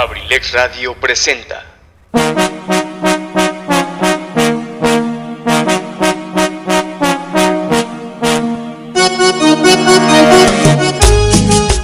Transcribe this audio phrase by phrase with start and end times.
[0.00, 1.66] Abrilex Radio presenta.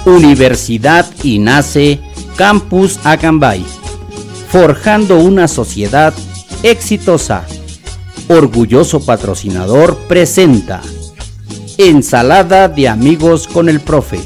[0.05, 1.99] Universidad y nace
[2.37, 3.65] Campus Acambay,
[4.49, 6.13] forjando una sociedad
[6.63, 7.45] exitosa.
[8.29, 10.81] Orgulloso patrocinador presenta
[11.77, 14.21] Ensalada de amigos con el profe,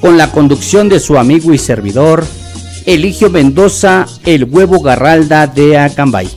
[0.00, 2.24] con la conducción de su amigo y servidor
[2.90, 6.28] Eligio Mendoza, el huevo garralda de Acambay.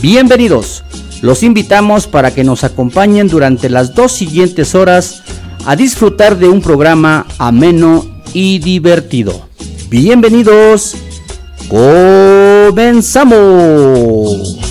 [0.00, 0.82] Bienvenidos,
[1.20, 5.22] los invitamos para que nos acompañen durante las dos siguientes horas
[5.66, 9.46] a disfrutar de un programa ameno y divertido.
[9.90, 10.96] Bienvenidos,
[11.68, 14.67] comenzamos.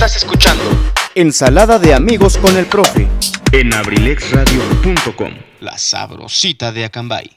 [0.00, 0.64] Estás escuchando
[1.14, 3.06] Ensalada de amigos con el profe.
[3.52, 5.34] en abrilexradio.com.
[5.60, 7.30] La sabrosita de Acambay.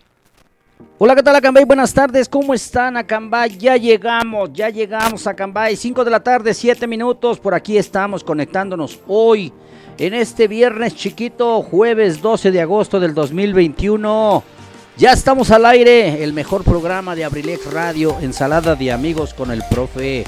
[0.97, 1.65] Hola, ¿qué tal Acambay?
[1.65, 3.57] Buenas tardes, ¿cómo están Acambay?
[3.57, 8.23] Ya llegamos, ya llegamos a Acambay, 5 de la tarde, 7 minutos, por aquí estamos
[8.23, 9.51] conectándonos hoy,
[9.97, 14.41] en este viernes chiquito, jueves 12 de agosto del 2021.
[14.95, 19.63] Ya estamos al aire, el mejor programa de Abrilex Radio, ensalada de amigos con el
[19.69, 20.23] profe.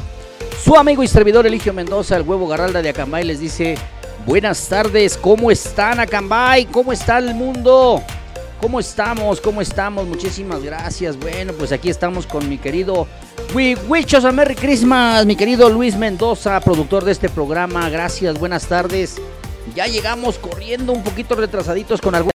[0.63, 3.77] Su amigo y servidor Eligio Mendoza, el huevo garralda de Acambay, les dice
[4.25, 6.65] buenas tardes, ¿cómo están Acambay?
[6.65, 8.01] ¿Cómo está el mundo?
[8.61, 9.39] ¿Cómo estamos?
[9.41, 10.07] ¿Cómo estamos?
[10.07, 11.17] Muchísimas gracias.
[11.17, 13.07] Bueno, pues aquí estamos con mi querido
[13.53, 17.89] us a Merry Christmas, mi querido Luis Mendoza, productor de este programa.
[17.89, 19.21] Gracias, buenas tardes.
[19.75, 22.33] Ya llegamos corriendo un poquito retrasaditos con algunas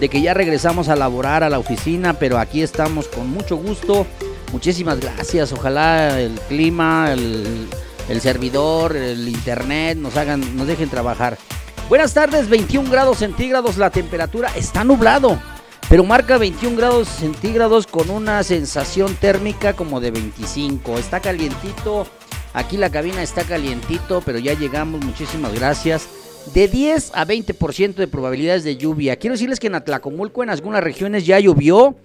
[0.00, 4.06] de que ya regresamos a laborar a la oficina, pero aquí estamos con mucho gusto.
[4.54, 5.52] Muchísimas gracias.
[5.52, 11.36] Ojalá el clima, el, servidor, el internet nos hagan, nos dejen trabajar.
[11.88, 15.42] Buenas tardes, 21 grados centígrados la temperatura, está nublado,
[15.90, 20.98] pero marca 21 grados centígrados con una sensación térmica como de 25.
[20.98, 22.06] Está calientito,
[22.52, 26.06] aquí la cabina está calientito, pero ya llegamos, muchísimas gracias.
[26.54, 29.16] De 10 a 20% de probabilidades de lluvia.
[29.16, 31.96] Quiero decirles que en Atlacomulco en algunas regiones ya llovió.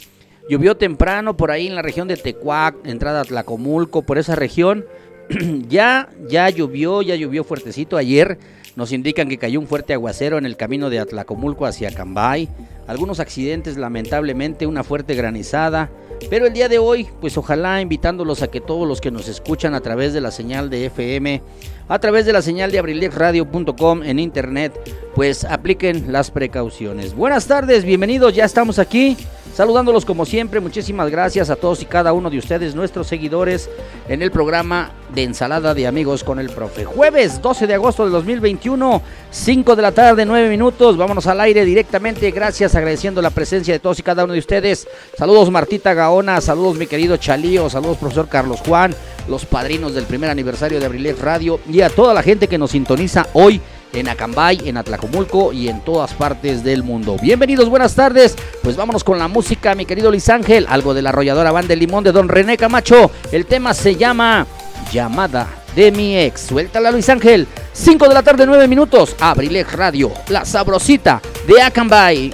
[0.50, 4.84] Llovió temprano por ahí en la región de Tecuac, entrada a Atlacomulco, por esa región.
[5.70, 8.40] ya, ya llovió, ya llovió fuertecito ayer.
[8.76, 12.50] Nos indican que cayó un fuerte aguacero en el camino de Atlacomulco hacia Cambay.
[12.88, 15.92] Algunos accidentes, lamentablemente, una fuerte granizada.
[16.32, 19.76] Pero el día de hoy, pues ojalá invitándolos a que todos los que nos escuchan
[19.76, 21.44] a través de la señal de FM,
[21.88, 24.74] a través de la señal de abrilexradio.com en internet,
[25.14, 27.14] pues apliquen las precauciones.
[27.14, 29.16] Buenas tardes, bienvenidos, ya estamos aquí.
[29.54, 33.70] Saludándolos como siempre, muchísimas gracias a todos y cada uno de ustedes, nuestros seguidores,
[34.08, 36.86] en el programa de Ensalada de Amigos con el Profe.
[36.86, 39.02] Jueves 12 de agosto del 2021,
[39.32, 40.96] 5 de la tarde, 9 minutos.
[40.96, 42.32] Vámonos al aire directamente.
[42.32, 44.88] Gracias, agradeciendo la presencia de todos y cada uno de ustedes.
[45.18, 48.96] Saludos Martita Gaona, saludos mi querido Chalío, saludos profesor Carlos Juan,
[49.28, 52.72] los padrinos del primer aniversario de Abrilex Radio y a toda la gente que nos
[52.72, 53.62] sintoniza hoy
[53.94, 57.18] en Acambay, en Atlacomulco y en todas partes del mundo.
[57.22, 58.36] Bienvenidos, buenas tardes.
[58.64, 60.66] Pues vámonos con la música, mi querido Luis Ángel.
[60.70, 63.12] Algo de la arrolladora banda de limón de Don René Camacho.
[63.32, 64.46] El tema se llama
[64.92, 66.42] Llamada de mi ex.
[66.42, 67.48] Suéltala, Luis Ángel.
[67.74, 69.16] 5 de la tarde, 9 minutos.
[69.20, 72.34] Abrilex Radio, la sabrosita de Acambay.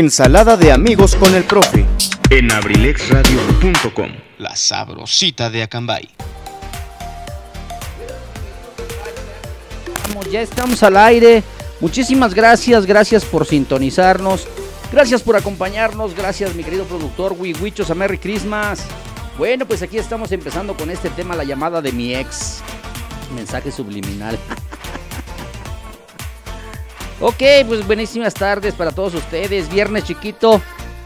[0.00, 1.84] Ensalada de amigos con el profe.
[2.30, 4.08] en abrilexradio.com.
[4.38, 6.08] La sabrosita de Acambay.
[10.32, 11.42] Ya estamos al aire.
[11.80, 14.48] Muchísimas gracias, gracias por sintonizarnos.
[14.90, 16.14] Gracias por acompañarnos.
[16.14, 17.90] Gracias, mi querido productor Wiwichos.
[17.90, 18.80] A Merry Christmas.
[19.36, 22.62] Bueno, pues aquí estamos empezando con este tema, la llamada de mi ex.
[23.34, 24.38] Mensaje subliminal.
[27.20, 29.70] Ok, pues buenísimas tardes para todos ustedes.
[29.70, 30.60] Viernes chiquito.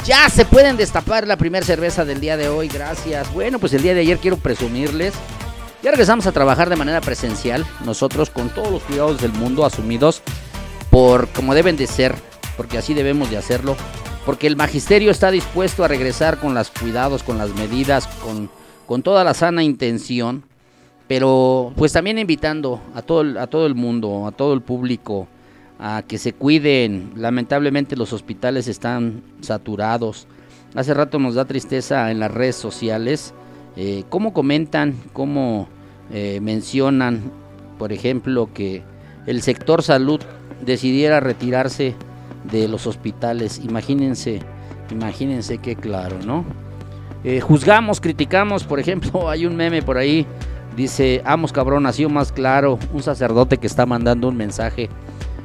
[0.04, 2.68] Ya se pueden destapar la primera cerveza del día de hoy.
[2.68, 3.32] Gracias.
[3.32, 5.14] Bueno, pues el día de ayer quiero presumirles.
[5.82, 10.22] Ya regresamos a trabajar de manera presencial, nosotros con todos los cuidados del mundo asumidos
[10.94, 12.14] por como deben de ser,
[12.56, 13.76] porque así debemos de hacerlo,
[14.24, 18.48] porque el magisterio está dispuesto a regresar con los cuidados, con las medidas, con,
[18.86, 20.44] con toda la sana intención,
[21.06, 25.28] pero pues también invitando a todo, a todo el mundo, a todo el público,
[25.86, 27.12] a que se cuiden.
[27.14, 30.26] Lamentablemente los hospitales están saturados.
[30.74, 33.34] Hace rato nos da tristeza en las redes sociales
[33.76, 35.68] eh, cómo comentan, cómo
[36.10, 37.30] eh, mencionan,
[37.78, 38.82] por ejemplo, que
[39.26, 40.20] el sector salud
[40.64, 41.94] decidiera retirarse
[42.50, 43.60] de los hospitales.
[43.62, 44.40] Imagínense,
[44.90, 46.46] imagínense qué claro, ¿no?
[47.24, 50.26] Eh, juzgamos, criticamos, por ejemplo, hay un meme por ahí,
[50.78, 54.88] dice, amos cabrón, ha sido más claro, un sacerdote que está mandando un mensaje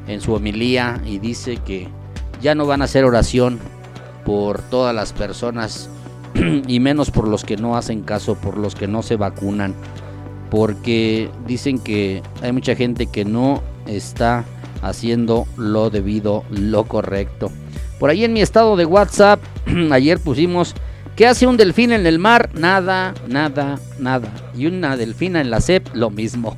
[0.09, 1.87] en su homilía y dice que
[2.41, 3.59] ya no van a hacer oración
[4.25, 5.89] por todas las personas
[6.67, 9.75] y menos por los que no hacen caso, por los que no se vacunan,
[10.49, 14.45] porque dicen que hay mucha gente que no está
[14.81, 17.51] haciendo lo debido, lo correcto.
[17.99, 19.39] Por ahí en mi estado de WhatsApp,
[19.91, 20.73] ayer pusimos,
[21.15, 22.49] ¿qué hace un delfín en el mar?
[22.53, 24.29] Nada, nada, nada.
[24.55, 26.57] Y una delfina en la CEP, lo mismo.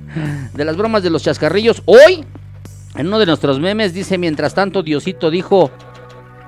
[0.54, 2.24] de las bromas de los chascarrillos, hoy,
[2.98, 5.70] en uno de nuestros memes, dice, mientras tanto Diosito dijo,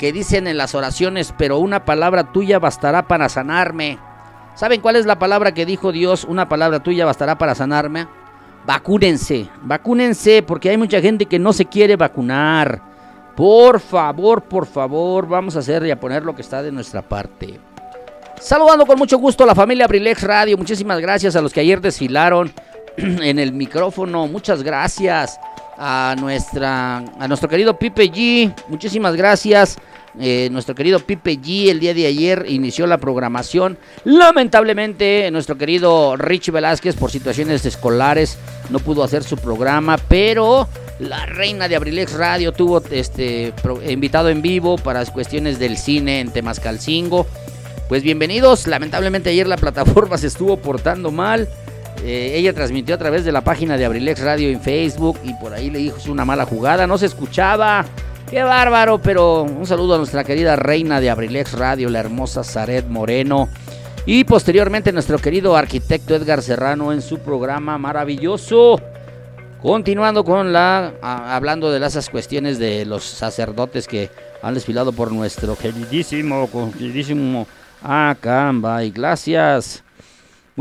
[0.01, 4.01] que dicen en las oraciones, pero una palabra tuya bastará para sanarme.
[4.57, 6.25] ¿Saben cuál es la palabra que dijo Dios?
[6.25, 8.09] Una palabra tuya bastará para sanarme.
[8.67, 12.83] Vacúnense, vacúnense, porque hay mucha gente que no se quiere vacunar.
[13.37, 17.01] Por favor, por favor, vamos a hacer y a poner lo que está de nuestra
[17.01, 17.61] parte.
[18.41, 20.59] Saludando con mucho gusto a la familia Abrilex Radio.
[20.59, 22.51] Muchísimas gracias a los que ayer desfilaron
[22.97, 24.27] en el micrófono.
[24.27, 25.39] Muchas gracias
[25.81, 28.55] a nuestra a nuestro querido Pipe G.
[28.69, 29.79] Muchísimas gracias.
[30.19, 33.79] Eh, nuestro querido Pipe G el día de ayer inició la programación.
[34.05, 38.37] Lamentablemente, nuestro querido Richie Velázquez, por situaciones escolares,
[38.69, 40.69] no pudo hacer su programa, pero
[40.99, 43.55] la reina de Abrilex Radio tuvo este
[43.89, 47.27] invitado en vivo para cuestiones del cine en Temascalcingo.
[47.89, 48.67] Pues bienvenidos.
[48.67, 51.49] Lamentablemente ayer la plataforma se estuvo portando mal.
[52.03, 55.53] Eh, ella transmitió a través de la página de Abrilex Radio en Facebook y por
[55.53, 57.85] ahí le dijo "Es una mala jugada, no se escuchaba.
[58.31, 62.87] Qué bárbaro, pero un saludo a nuestra querida reina de Abrilex Radio, la hermosa Zaret
[62.87, 63.49] Moreno.
[64.07, 68.81] Y posteriormente nuestro querido arquitecto Edgar Serrano en su programa maravilloso.
[69.61, 70.93] Continuando con la.
[71.03, 74.09] hablando de esas cuestiones de los sacerdotes que
[74.43, 77.47] han desfilado por nuestro queridísimo, queridísimo
[77.83, 78.91] Acambay.
[78.91, 79.83] Gracias.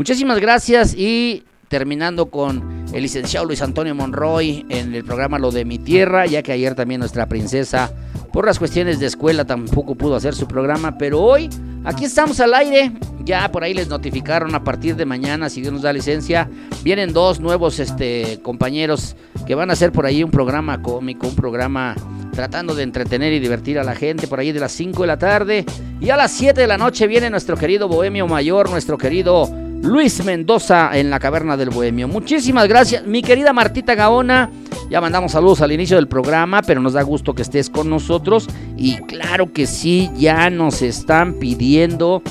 [0.00, 5.66] Muchísimas gracias y terminando con el licenciado Luis Antonio Monroy en el programa Lo de
[5.66, 7.92] mi tierra, ya que ayer también nuestra princesa
[8.32, 11.50] por las cuestiones de escuela tampoco pudo hacer su programa, pero hoy
[11.84, 12.92] aquí estamos al aire.
[13.26, 16.48] Ya por ahí les notificaron a partir de mañana, si Dios nos da licencia,
[16.82, 19.16] vienen dos nuevos este, compañeros
[19.46, 21.94] que van a hacer por ahí un programa cómico, un programa
[22.32, 25.18] tratando de entretener y divertir a la gente por ahí de las 5 de la
[25.18, 25.66] tarde.
[26.00, 29.46] Y a las 7 de la noche viene nuestro querido Bohemio Mayor, nuestro querido
[29.82, 32.06] Luis Mendoza en la Caverna del Bohemio.
[32.06, 34.50] Muchísimas gracias, mi querida Martita Gaona.
[34.90, 38.46] Ya mandamos saludos al inicio del programa, pero nos da gusto que estés con nosotros.
[38.76, 42.22] Y claro que sí, ya nos están pidiendo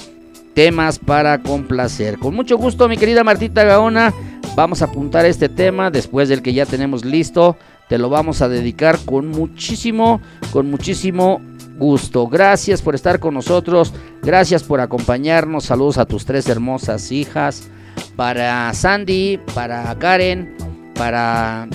[0.53, 2.19] temas para complacer.
[2.19, 4.13] Con mucho gusto, mi querida Martita Gaona,
[4.55, 7.57] vamos a apuntar este tema después del que ya tenemos listo.
[7.89, 10.21] Te lo vamos a dedicar con muchísimo,
[10.53, 11.41] con muchísimo
[11.79, 12.27] gusto.
[12.27, 13.91] Gracias por estar con nosotros.
[14.21, 15.65] Gracias por acompañarnos.
[15.65, 17.67] Saludos a tus tres hermosas hijas.
[18.15, 20.55] Para Sandy, para Karen,
[20.93, 21.67] para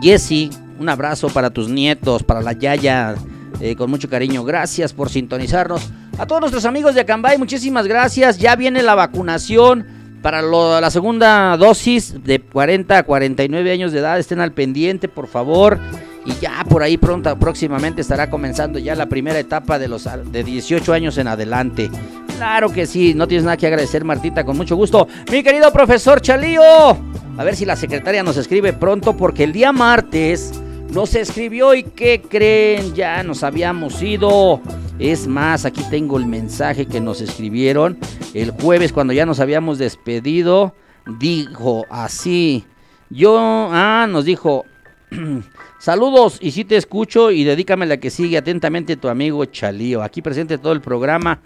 [0.00, 0.50] Jesse.
[0.78, 3.16] Un abrazo para tus nietos, para la Yaya.
[3.60, 4.44] Eh, con mucho cariño.
[4.44, 5.90] Gracias por sintonizarnos.
[6.16, 8.38] A todos nuestros amigos de Acambay, muchísimas gracias.
[8.38, 14.18] Ya viene la vacunación para la segunda dosis de 40 a 49 años de edad.
[14.18, 15.78] Estén al pendiente, por favor.
[16.24, 20.44] Y ya por ahí pronto, próximamente estará comenzando ya la primera etapa de los de
[20.44, 21.90] 18 años en adelante.
[22.36, 25.08] Claro que sí, no tienes nada que agradecer, Martita, con mucho gusto.
[25.32, 29.72] Mi querido profesor Chalío, a ver si la secretaria nos escribe pronto, porque el día
[29.72, 30.52] martes
[30.92, 32.94] nos escribió y ¿qué creen?
[32.94, 34.60] Ya nos habíamos ido.
[34.98, 37.98] Es más, aquí tengo el mensaje que nos escribieron
[38.34, 40.74] el jueves cuando ya nos habíamos despedido.
[41.18, 42.64] Dijo así.
[43.10, 44.64] Yo, ah, nos dijo,
[45.78, 50.02] saludos y si te escucho y dedícame la que sigue atentamente tu amigo Chalío.
[50.02, 51.40] Aquí presente todo el programa.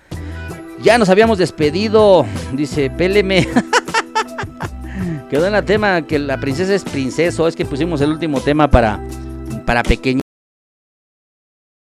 [0.82, 3.46] Ya nos habíamos despedido, dice, péleme.
[5.30, 7.46] Quedó en la tema que la princesa es princeso.
[7.46, 9.00] Es que pusimos el último tema para
[9.62, 10.22] para pequeños.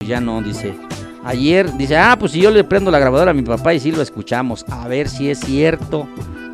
[0.05, 0.73] Ya no, dice.
[1.23, 3.91] Ayer dice, ah, pues si yo le prendo la grabadora a mi papá y si
[3.91, 4.65] lo escuchamos.
[4.69, 6.07] A ver si es cierto.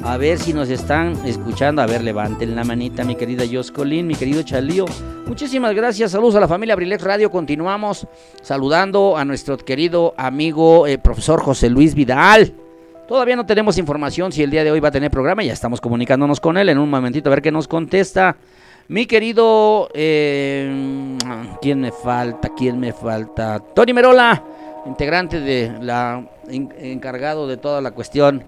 [0.04, 1.82] A ver si nos están escuchando.
[1.82, 4.86] A ver, levanten la manita, mi querida Joscolín, mi querido Chalío.
[5.28, 6.12] Muchísimas gracias.
[6.12, 7.32] Saludos a la familia Abrilex Radio.
[7.32, 8.08] Continuamos
[8.42, 12.54] saludando a nuestro querido amigo eh, profesor José Luis Vidal.
[13.08, 15.44] Todavía no tenemos información si el día de hoy va a tener programa.
[15.44, 18.36] Ya estamos comunicándonos con él en un momentito a ver qué nos contesta.
[18.88, 21.18] Mi querido, eh,
[21.60, 22.50] ¿quién me falta?
[22.56, 23.60] ¿Quién me falta?
[23.60, 24.44] Tony Merola,
[24.86, 28.44] integrante de la, encargado de toda la cuestión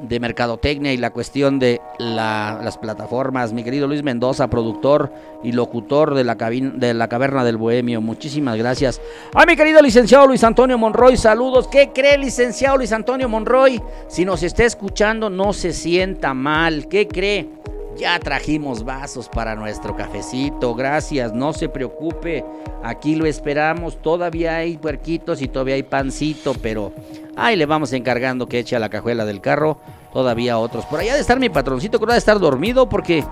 [0.00, 3.52] de mercadotecnia y la cuestión de las plataformas.
[3.52, 8.00] Mi querido Luis Mendoza, productor y locutor de la, de la Caverna del Bohemio.
[8.00, 8.98] Muchísimas gracias.
[9.34, 11.68] A mi querido licenciado Luis Antonio Monroy, saludos.
[11.68, 13.78] ¿Qué cree, licenciado Luis Antonio Monroy?
[14.08, 16.88] Si nos está escuchando, no se sienta mal.
[16.88, 17.60] ¿Qué cree?
[17.96, 22.44] Ya trajimos vasos para nuestro cafecito, gracias, no se preocupe,
[22.82, 26.92] aquí lo esperamos, todavía hay puerquitos y todavía hay pancito, pero
[27.36, 29.78] ahí le vamos encargando que eche a la cajuela del carro,
[30.12, 30.86] todavía otros.
[30.86, 33.24] Por allá de estar mi patroncito, creo de estar dormido porque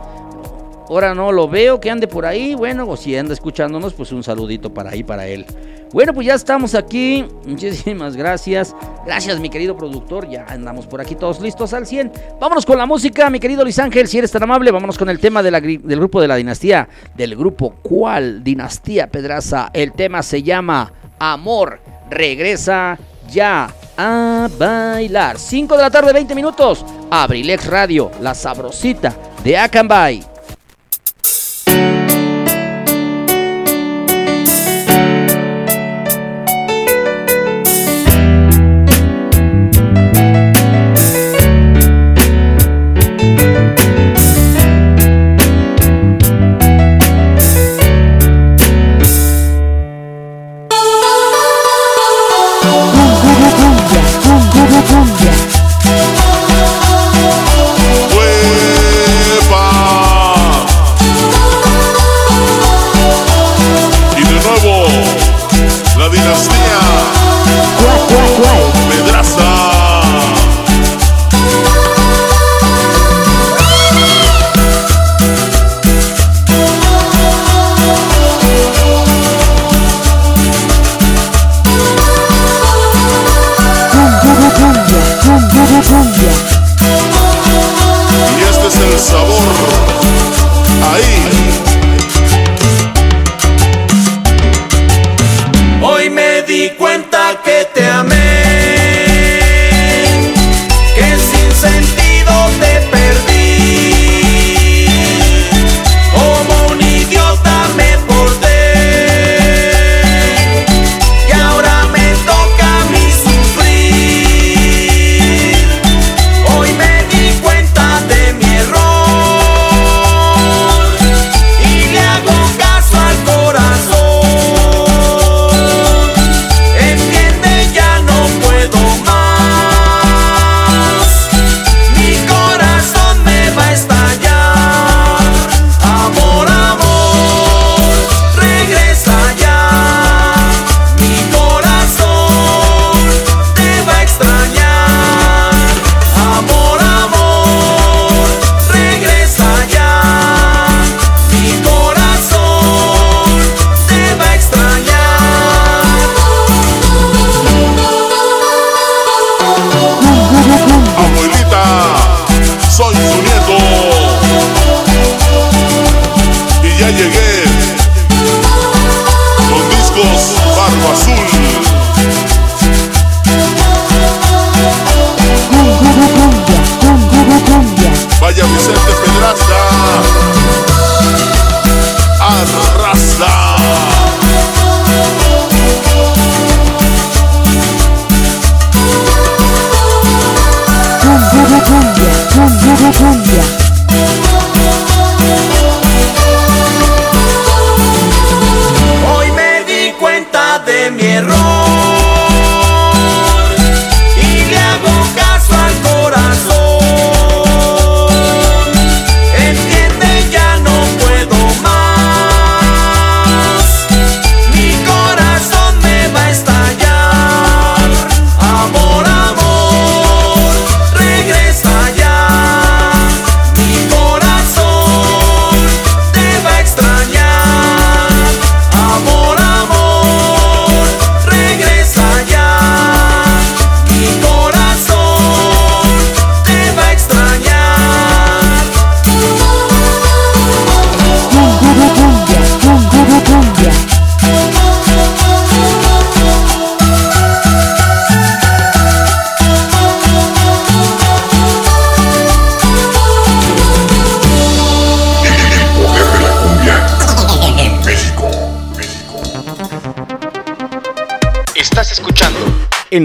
[0.95, 4.23] ahora no lo veo, que ande por ahí, bueno, o si anda escuchándonos, pues un
[4.23, 5.47] saludito para ahí, para él.
[5.93, 7.25] Bueno, pues ya estamos aquí.
[7.47, 8.77] Muchísimas gracias.
[9.05, 10.29] Gracias, mi querido productor.
[10.29, 12.13] Ya andamos por aquí todos listos al 100.
[12.41, 14.71] Vámonos con la música, mi querido Luis Ángel, si eres tan amable.
[14.71, 16.89] Vámonos con el tema del grupo de la dinastía.
[17.17, 18.45] Del grupo ¿Cuál?
[18.45, 19.71] Dinastía Pedraza.
[19.73, 21.81] El tema se llama Amor.
[22.09, 22.97] Regresa
[23.29, 25.39] ya a bailar.
[25.39, 26.85] 5 de la tarde, 20 minutos.
[27.11, 30.30] Abrilex Radio, la sabrosita de Acambay.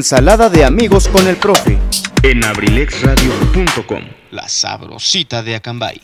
[0.05, 1.79] Ensalada de amigos con el profe.
[2.21, 4.03] en abrilexradio.com.
[4.29, 5.99] La sabrosita de Acambay.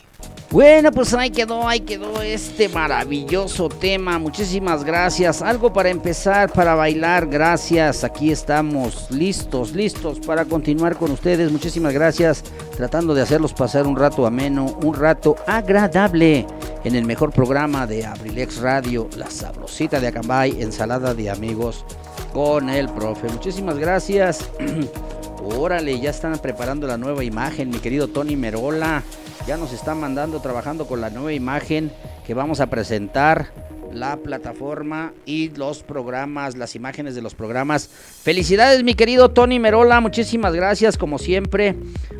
[0.50, 4.18] Bueno, pues ahí quedó, ahí quedó este maravilloso tema.
[4.18, 5.40] Muchísimas gracias.
[5.40, 7.28] Algo para empezar, para bailar.
[7.28, 8.02] Gracias.
[8.02, 11.52] Aquí estamos listos, listos para continuar con ustedes.
[11.52, 12.42] Muchísimas gracias.
[12.76, 16.44] Tratando de hacerlos pasar un rato ameno, un rato agradable
[16.82, 21.84] en el mejor programa de Abrilex Radio, La Sabrosita de Acambay, ensalada de amigos
[22.32, 23.28] con el profe.
[23.28, 24.50] Muchísimas gracias.
[25.44, 29.02] Órale, ya están preparando la nueva imagen, mi querido Tony Merola.
[29.46, 31.90] Ya nos está mandando trabajando con la nueva imagen
[32.26, 33.48] que vamos a presentar,
[33.92, 37.88] la plataforma y los programas, las imágenes de los programas.
[37.88, 40.00] Felicidades, mi querido Tony Merola.
[40.00, 41.76] Muchísimas gracias, como siempre.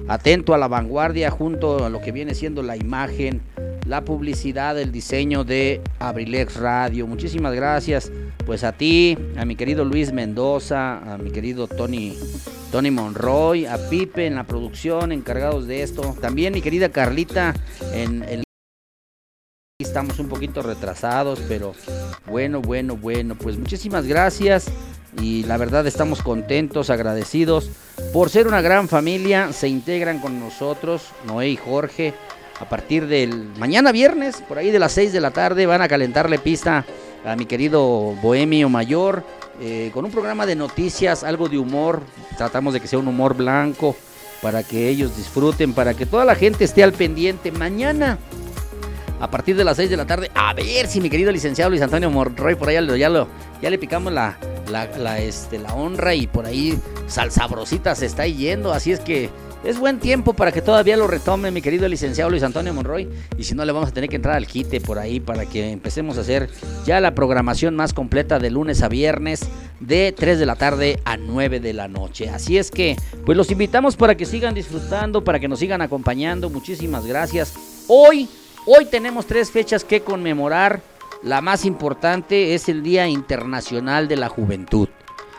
[0.08, 3.40] Atento a la vanguardia junto a lo que viene siendo la imagen,
[3.86, 7.06] la publicidad, el diseño de Abrilex Radio.
[7.06, 8.10] Muchísimas gracias.
[8.46, 12.16] Pues a ti, a mi querido Luis Mendoza, a mi querido Tony,
[12.70, 16.16] Tony Monroy, a Pipe en la producción, encargados de esto.
[16.20, 17.54] También mi querida Carlita
[17.92, 18.44] en el
[19.78, 21.74] estamos un poquito retrasados, pero
[22.26, 24.66] bueno, bueno, bueno, pues muchísimas gracias
[25.20, 27.68] y la verdad estamos contentos, agradecidos
[28.12, 32.14] por ser una gran familia, se integran con nosotros, Noé y Jorge,
[32.60, 35.88] a partir del mañana viernes, por ahí de las 6 de la tarde, van a
[35.88, 36.84] calentarle pista
[37.24, 37.82] a mi querido
[38.22, 39.24] Bohemio Mayor,
[39.60, 42.02] eh, con un programa de noticias, algo de humor,
[42.36, 43.96] tratamos de que sea un humor blanco,
[44.40, 47.52] para que ellos disfruten, para que toda la gente esté al pendiente.
[47.52, 48.18] Mañana
[49.20, 50.32] a partir de las 6 de la tarde.
[50.34, 53.28] A ver si mi querido licenciado Luis Antonio Monroy por ahí ya, lo-
[53.60, 54.36] ya, le picamos la,
[54.68, 58.72] la, este, la honra y por ahí salsabrosita se está yendo.
[58.72, 59.30] Así es que
[59.64, 63.08] es buen tiempo para que todavía lo retome mi querido licenciado Luis Antonio Monroy.
[63.38, 65.70] Y si no, le vamos a tener que entrar al quite por ahí para que
[65.70, 66.48] empecemos a hacer
[66.84, 69.48] ya la programación más completa de lunes a viernes
[69.80, 72.28] de 3 de la tarde a 9 de la noche.
[72.28, 76.50] Así es que, pues los invitamos para que sigan disfrutando, para que nos sigan acompañando.
[76.50, 77.54] Muchísimas gracias.
[77.88, 78.28] Hoy
[78.64, 80.82] Hoy tenemos tres fechas que conmemorar.
[81.24, 84.88] La más importante es el Día Internacional de la Juventud.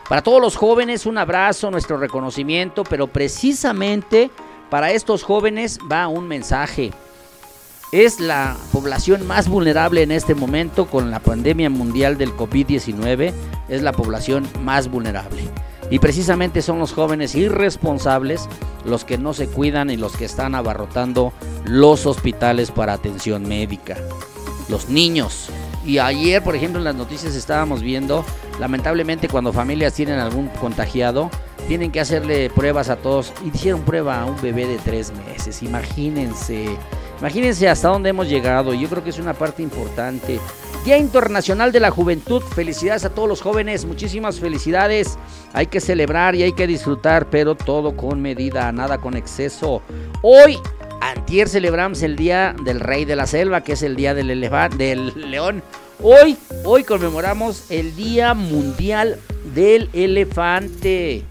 [0.08, 4.30] Para todos los jóvenes un abrazo, nuestro reconocimiento, pero precisamente
[4.70, 6.92] para estos jóvenes va un mensaje.
[7.90, 13.32] Es la población más vulnerable en este momento con la pandemia mundial del COVID-19.
[13.68, 15.44] Es la población más vulnerable.
[15.90, 18.48] Y precisamente son los jóvenes irresponsables
[18.84, 21.32] los que no se cuidan y los que están abarrotando
[21.64, 23.96] los hospitales para atención médica.
[24.68, 25.50] Los niños.
[25.84, 28.24] Y ayer, por ejemplo, en las noticias estábamos viendo,
[28.58, 31.30] lamentablemente cuando familias tienen algún contagiado,
[31.68, 33.32] tienen que hacerle pruebas a todos.
[33.44, 35.62] Hicieron prueba a un bebé de tres meses.
[35.62, 36.76] Imagínense.
[37.18, 38.74] Imagínense hasta dónde hemos llegado.
[38.74, 40.40] Yo creo que es una parte importante.
[40.84, 42.42] Día Internacional de la Juventud.
[42.42, 43.86] Felicidades a todos los jóvenes.
[43.86, 45.16] Muchísimas felicidades.
[45.54, 49.80] Hay que celebrar y hay que disfrutar, pero todo con medida, nada con exceso.
[50.20, 50.58] Hoy,
[51.10, 54.84] antier celebramos el Día del Rey de la Selva, que es el Día del, elefante,
[54.84, 55.62] del León.
[56.02, 59.18] Hoy, hoy conmemoramos el Día Mundial
[59.54, 61.24] del Elefante.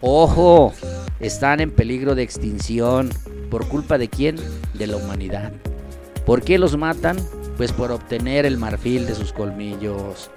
[0.00, 0.72] Ojo,
[1.20, 3.10] están en peligro de extinción.
[3.50, 4.36] ¿Por culpa de quién?
[4.74, 5.52] De la humanidad.
[6.24, 7.16] ¿Por qué los matan?
[7.56, 10.30] Pues por obtener el marfil de sus colmillos.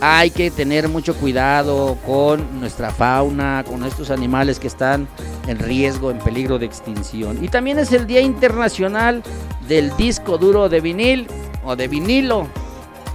[0.00, 5.08] Hay que tener mucho cuidado con nuestra fauna, con estos animales que están
[5.46, 7.42] en riesgo, en peligro de extinción.
[7.42, 9.22] Y también es el Día Internacional
[9.66, 11.26] del Disco Duro de Vinil
[11.64, 12.46] o de vinilo.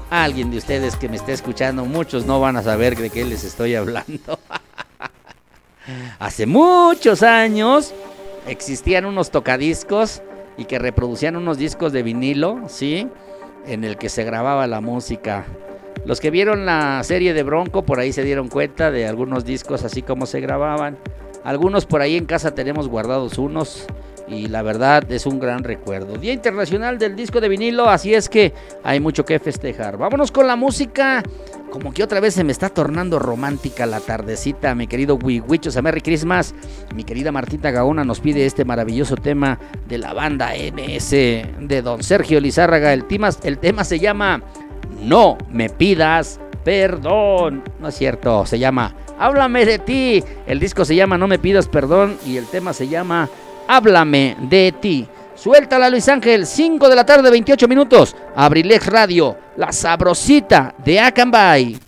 [0.10, 3.44] Alguien de ustedes que me esté escuchando, muchos no van a saber de qué les
[3.44, 4.40] estoy hablando.
[6.20, 7.94] Hace muchos años
[8.48, 10.22] existían unos tocadiscos
[10.58, 13.08] y que reproducían unos discos de vinilo, ¿sí?
[13.66, 15.46] En el que se grababa la música.
[16.06, 19.84] Los que vieron la serie de Bronco por ahí se dieron cuenta de algunos discos
[19.84, 20.98] así como se grababan.
[21.44, 23.88] Algunos por ahí en casa tenemos guardados unos
[24.28, 26.18] y la verdad es un gran recuerdo.
[26.18, 29.98] Día Internacional del Disco de Vinilo, así es que hay mucho que festejar.
[29.98, 31.24] Vámonos con la música.
[31.70, 35.82] Como que otra vez se me está tornando romántica la tardecita, mi querido Wiwichos, a
[35.82, 36.54] Merry Christmas.
[36.94, 42.04] Mi querida Martita Gaona nos pide este maravilloso tema de la banda MS de Don
[42.04, 42.92] Sergio Lizárraga.
[42.92, 43.06] El
[43.44, 44.44] el tema se llama
[45.02, 47.64] No me pidas perdón.
[47.80, 50.24] No es cierto, se llama Háblame de ti.
[50.46, 53.30] El disco se llama No me pidas perdón y el tema se llama
[53.68, 55.08] Háblame de ti.
[55.36, 58.16] Suéltala Luis Ángel, 5 de la tarde, 28 minutos.
[58.36, 61.80] Abrilex Radio, la sabrosita de Acambay.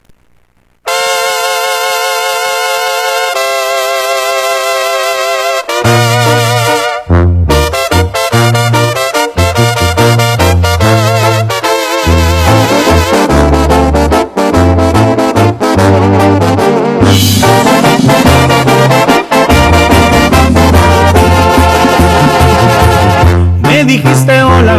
[23.97, 24.75] Dijiste hola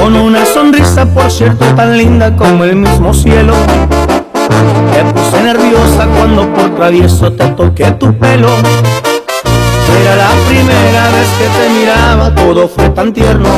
[0.00, 3.52] con una sonrisa, por cierto, tan linda como el mismo cielo.
[4.92, 8.48] Te puse nerviosa cuando por travieso te toqué tu pelo.
[10.00, 13.48] Era la primera vez que te miraba, todo fue tan tierno.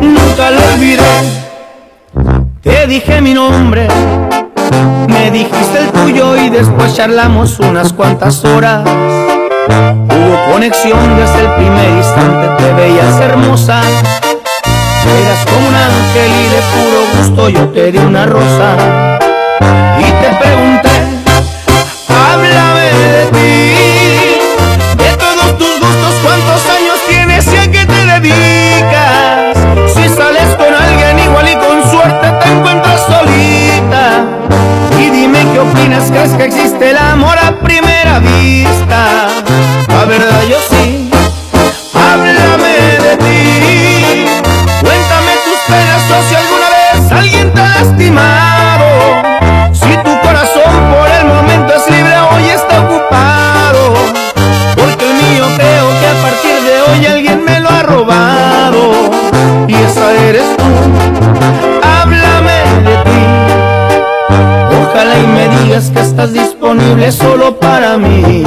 [0.00, 1.14] Nunca lo olvidé.
[2.60, 3.88] Te dije mi nombre,
[5.08, 8.86] me dijiste el tuyo y después charlamos unas cuantas horas.
[10.58, 13.80] Conexión desde el primer instante, te veías hermosa.
[13.80, 18.74] Eras como un ángel y de puro gusto yo te di una rosa.
[20.00, 20.90] Y te pregunté,
[22.08, 23.74] háblame de ti,
[24.96, 29.94] de todos tus gustos, cuántos años tienes y a qué te dedicas.
[29.94, 34.24] Si sales con alguien igual y con suerte te encuentras solita.
[34.98, 39.28] Y dime qué opinas, crees que existe el amor a primera vista.
[39.98, 41.10] La verdad yo sí,
[41.92, 44.26] háblame de ti.
[44.80, 48.86] Cuéntame tus penas o si alguna vez alguien te ha lastimado.
[49.72, 53.94] Si tu corazón por el momento es libre, hoy está ocupado.
[54.76, 59.10] Porque el mío creo que a partir de hoy alguien me lo ha robado.
[59.66, 60.64] Y esa eres tú,
[61.82, 62.58] háblame
[62.88, 63.20] de ti.
[64.80, 68.44] Ojalá y me digas que estás disponible solo para mí.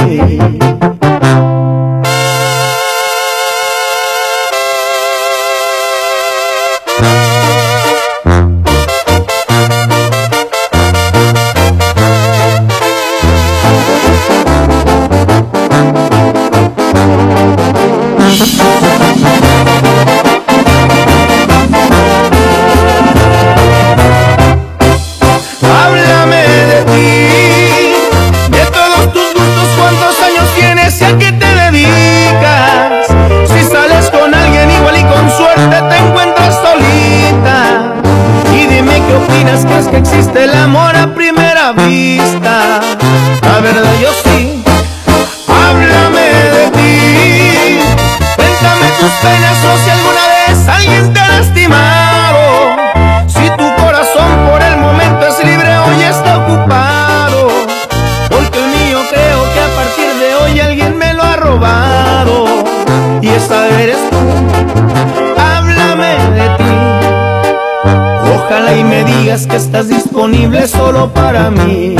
[71.02, 71.96] Solo para mí.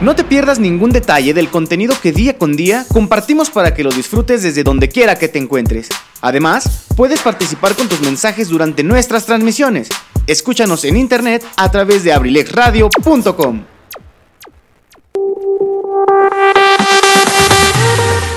[0.02, 3.92] No te pierdas ningún detalle del contenido que día con día compartimos para que lo
[3.92, 5.90] disfrutes desde donde quiera que te encuentres.
[6.22, 9.90] Además, puedes participar con tus mensajes durante nuestras transmisiones.
[10.26, 13.64] Escúchanos en internet a través de abrilexradio.com.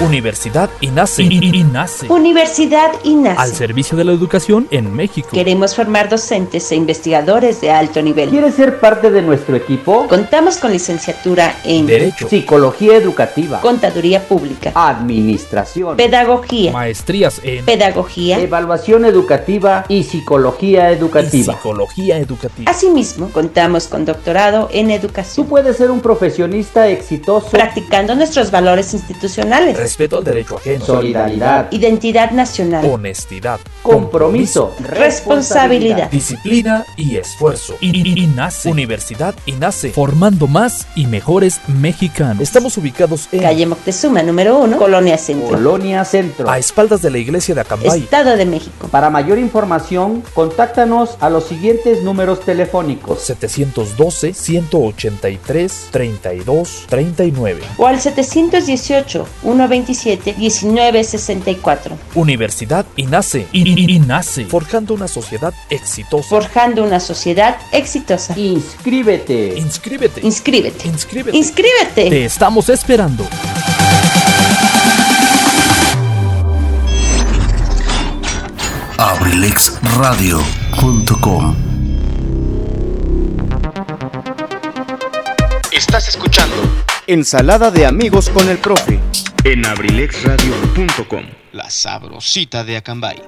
[0.01, 1.23] Universidad INACE.
[1.23, 2.09] INACE.
[2.09, 3.40] Universidad INACE.
[3.40, 5.29] Al servicio de la educación en México.
[5.33, 8.31] Queremos formar docentes e investigadores de alto nivel.
[8.31, 10.09] ¿Quieres ser parte de nuestro equipo?
[10.09, 12.29] Contamos con licenciatura en Derecho.
[12.29, 18.40] Psicología educativa, Contaduría Pública, administración, Pedagogía, Maestrías en Pedagogía.
[18.40, 21.55] evaluación educativa y psicología y educativa.
[21.55, 22.71] psicología educativa.
[22.71, 28.92] Asimismo, contamos con doctorado en Tú educación, puedes ser un profesionista exitoso practicando nuestros valores
[28.95, 29.72] institucionales.
[29.77, 36.11] Respeto al derecho ajeno, solidaridad, identidad nacional, honestidad, compromiso, responsabilidad.
[36.11, 37.77] disciplina y esfuerzo.
[37.81, 38.71] Y, y- y nace.
[38.71, 39.91] Universidad y nace.
[39.91, 42.41] Formando más y mejores mexicanos.
[42.43, 46.49] Estamos ubicados en Calle Moctezuma, número 1, Colonia Centro, Colonia Centro.
[46.51, 48.01] a espaldas de la iglesia de Acambay.
[48.01, 48.89] Estado de México.
[48.91, 53.21] Para mayor información, contáctanos a los siguientes números telefónicos.
[53.23, 57.61] 712 183 32 39.
[57.79, 59.25] O al 718-127-1964.
[59.43, 59.62] Universidad
[62.96, 63.46] y nace.
[63.53, 64.44] Y, y- y nace.
[64.46, 66.29] Forjando una sociedad exitosa.
[66.29, 68.38] Forjando una sociedad exitosa.
[68.38, 69.55] Inscríbete.
[69.59, 70.20] Inscríbete.
[70.22, 70.88] Inscríbete.
[70.88, 71.37] Inscríbete.
[71.37, 72.11] Inscríbete.
[72.11, 73.27] Te estamos esperando.
[78.98, 81.57] abrilexradio.com
[85.72, 86.55] Estás escuchando
[87.07, 88.98] Ensalada de amigos con el profe.
[89.44, 91.24] En abrilexradio.com.
[91.52, 93.20] La sabrosita de Acambay.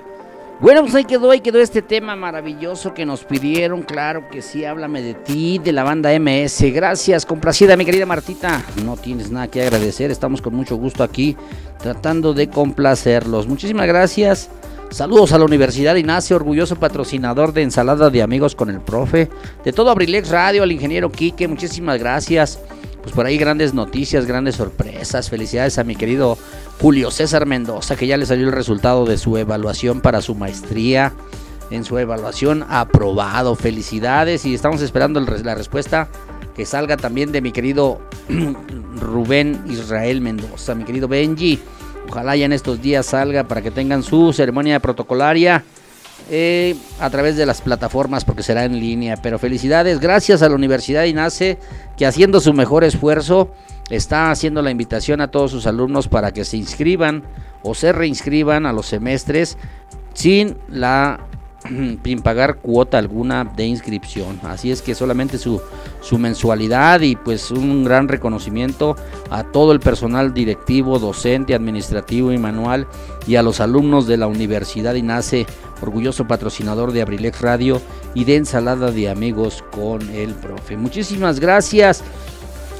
[0.60, 3.82] Bueno, pues ahí quedó, ahí quedó este tema maravilloso que nos pidieron.
[3.82, 6.72] Claro que sí, háblame de ti, de la banda MS.
[6.72, 8.64] Gracias, complacida, mi querida Martita.
[8.84, 11.36] No tienes nada que agradecer, estamos con mucho gusto aquí
[11.80, 13.48] tratando de complacerlos.
[13.48, 14.48] Muchísimas gracias.
[14.90, 19.28] Saludos a la Universidad Ignacio, orgulloso patrocinador de Ensalada de Amigos con el Profe.
[19.64, 22.60] De todo Abrilex Radio, al ingeniero Quique, muchísimas gracias.
[23.04, 25.28] Pues por ahí grandes noticias, grandes sorpresas.
[25.28, 26.38] Felicidades a mi querido
[26.80, 31.12] Julio César Mendoza, que ya le salió el resultado de su evaluación para su maestría.
[31.70, 33.56] En su evaluación aprobado.
[33.56, 36.08] Felicidades y estamos esperando la respuesta
[36.56, 38.00] que salga también de mi querido
[39.00, 41.60] Rubén Israel Mendoza, mi querido Benji.
[42.08, 45.62] Ojalá ya en estos días salga para que tengan su ceremonia protocolaria
[46.30, 49.16] eh, a través de las plataformas porque será en línea.
[49.16, 51.58] Pero felicidades, gracias a la Universidad INACE
[51.96, 53.50] que haciendo su mejor esfuerzo
[53.90, 57.22] está haciendo la invitación a todos sus alumnos para que se inscriban
[57.62, 59.58] o se reinscriban a los semestres
[60.14, 61.20] sin la
[62.04, 64.38] sin pagar cuota alguna de inscripción.
[64.42, 65.60] Así es que solamente su,
[66.00, 68.96] su mensualidad y pues un gran reconocimiento
[69.30, 72.86] a todo el personal directivo, docente, administrativo y manual
[73.26, 75.46] y a los alumnos de la Universidad INACE,
[75.80, 77.80] orgulloso patrocinador de Abrilex Radio
[78.14, 80.76] y de Ensalada de Amigos con el Profe.
[80.76, 82.02] Muchísimas gracias.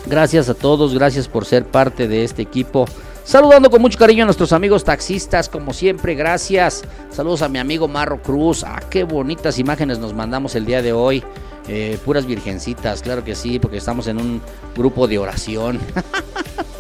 [0.07, 2.87] Gracias a todos, gracias por ser parte de este equipo.
[3.25, 6.83] Saludando con mucho cariño a nuestros amigos taxistas, como siempre, gracias.
[7.11, 8.65] Saludos a mi amigo Marro Cruz.
[8.65, 11.25] Ah, qué bonitas imágenes nos mandamos el día de hoy.
[11.67, 14.43] Eh, puras virgencitas, claro que sí, porque estamos en un
[14.77, 15.81] grupo de oración.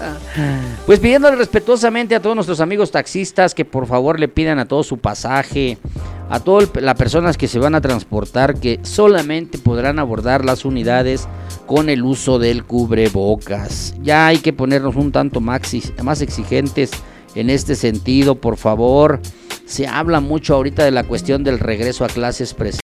[0.86, 4.86] Pues pidiéndole respetuosamente a todos nuestros amigos taxistas que por favor le pidan a todos
[4.86, 5.78] su pasaje,
[6.28, 11.28] a todas las personas que se van a transportar que solamente podrán abordar las unidades
[11.66, 13.94] con el uso del cubrebocas.
[14.02, 16.90] Ya hay que ponernos un tanto más exigentes
[17.34, 19.20] en este sentido, por favor.
[19.66, 22.79] Se habla mucho ahorita de la cuestión del regreso a clases presenciales.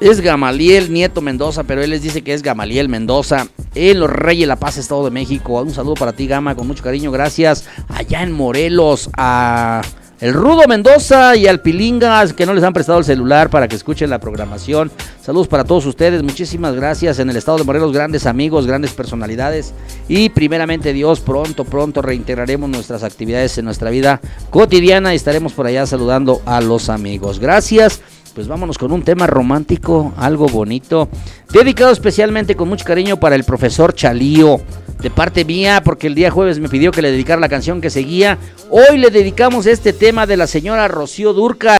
[0.00, 3.48] Es Gamaliel Nieto Mendoza, pero él les dice que es Gamaliel Mendoza.
[3.74, 5.60] En Los Reyes La Paz, Estado de México.
[5.60, 7.10] Un saludo para ti, Gama, con mucho cariño.
[7.10, 7.66] Gracias.
[7.88, 9.82] Allá en Morelos, a
[10.20, 13.76] el Rudo Mendoza y al Pilingas, que no les han prestado el celular para que
[13.76, 14.90] escuchen la programación.
[15.20, 16.22] Saludos para todos ustedes.
[16.22, 17.18] Muchísimas gracias.
[17.18, 19.74] En el Estado de Morelos, grandes amigos, grandes personalidades.
[20.08, 25.66] Y primeramente, Dios, pronto, pronto reintegraremos nuestras actividades en nuestra vida cotidiana y estaremos por
[25.66, 27.38] allá saludando a los amigos.
[27.40, 28.00] Gracias
[28.38, 31.08] pues vámonos con un tema romántico, algo bonito,
[31.52, 34.60] dedicado especialmente con mucho cariño para el profesor Chalío.
[35.02, 37.90] de parte mía, porque el día jueves me pidió que le dedicara la canción que
[37.90, 38.38] seguía.
[38.70, 41.78] Hoy le dedicamos este tema de la señora Rocío Durca.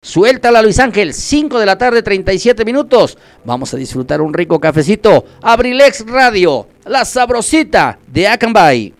[0.00, 3.18] Suéltala Luis Ángel, 5 de la tarde, 37 minutos.
[3.44, 5.24] Vamos a disfrutar un rico cafecito.
[5.42, 8.94] Abrilex Radio, la sabrosita de Acambay.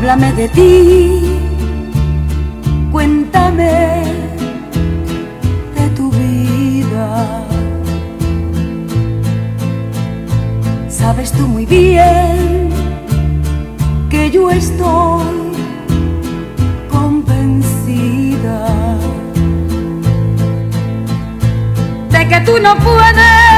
[0.00, 1.20] Háblame de ti,
[2.90, 4.02] cuéntame
[5.74, 7.44] de tu vida.
[10.88, 12.70] Sabes tú muy bien
[14.08, 15.52] que yo estoy
[16.88, 18.66] convencida
[22.10, 23.49] de que tú no puedes,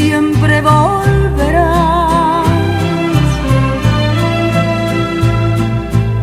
[0.00, 2.46] Siempre volverás,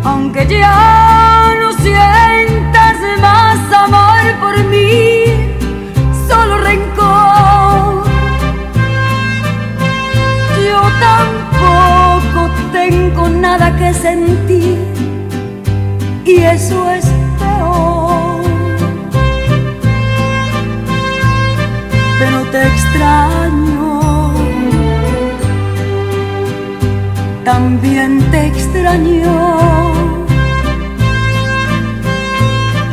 [0.04, 1.07] aunque ya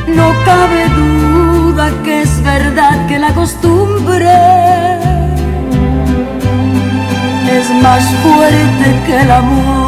[0.09, 4.33] No cabe duda que es verdad que la costumbre
[7.57, 9.84] es más fuerte que el amor.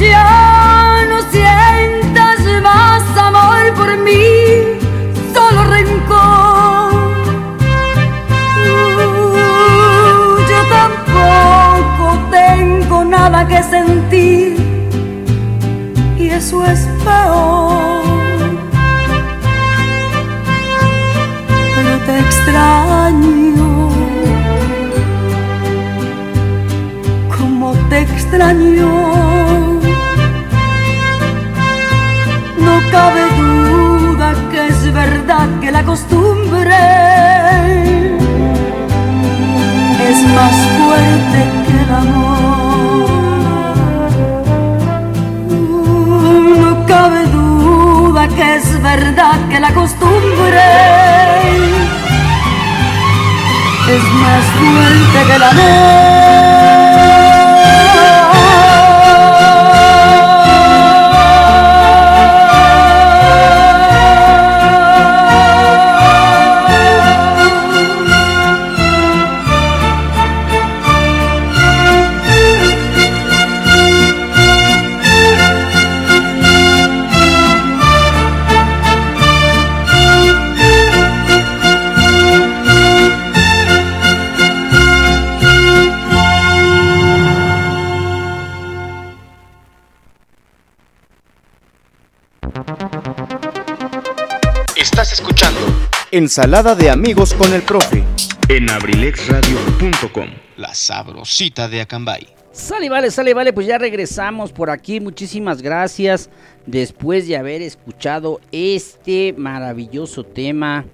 [0.00, 4.78] Ya no sientas más amor por mí,
[5.34, 6.92] solo rencor.
[9.28, 14.56] Uh, yo tampoco tengo nada que sentir
[16.18, 17.55] y eso es peor.
[40.86, 43.10] Fuerte que el amor.
[46.62, 50.66] No cabe duda que es verdad que la costumbre
[53.96, 56.45] es más fuerte que el Estás
[96.26, 98.02] Ensalada de amigos con el profe.
[98.48, 100.28] en abrilexradio.com.
[100.56, 102.26] La sabrosita de Acambay.
[102.50, 104.98] Sale, vale, sale, vale, pues ya regresamos por aquí.
[104.98, 106.28] Muchísimas gracias.
[106.66, 110.84] Después de haber escuchado este maravilloso tema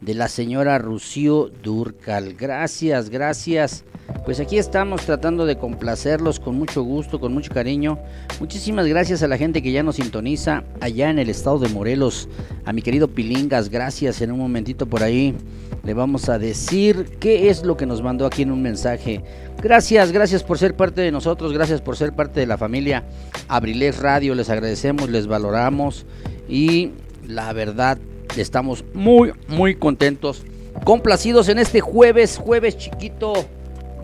[0.00, 2.34] de la señora Rucio Durcal.
[2.34, 3.84] Gracias, gracias.
[4.30, 7.98] Pues aquí estamos tratando de complacerlos con mucho gusto, con mucho cariño.
[8.38, 12.28] Muchísimas gracias a la gente que ya nos sintoniza allá en el estado de Morelos.
[12.64, 14.20] A mi querido Pilingas, gracias.
[14.20, 15.34] En un momentito por ahí
[15.82, 19.20] le vamos a decir qué es lo que nos mandó aquí en un mensaje.
[19.60, 23.02] Gracias, gracias por ser parte de nosotros, gracias por ser parte de la familia
[23.48, 24.36] Abriles Radio.
[24.36, 26.06] Les agradecemos, les valoramos
[26.48, 26.92] y
[27.26, 27.98] la verdad
[28.36, 30.44] estamos muy, muy contentos,
[30.84, 33.32] complacidos en este jueves, jueves chiquito,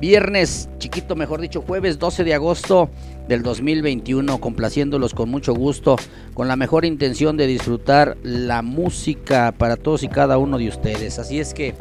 [0.01, 2.91] viernes chiquito, mejor dicho, jueves 12 de agosto
[3.29, 5.97] del 2021, complaciéndolos con mucho gusto,
[6.35, 11.19] con la mejor intención de disfrutar la música para todos y cada uno de ustedes.
[11.19, 11.75] Así es que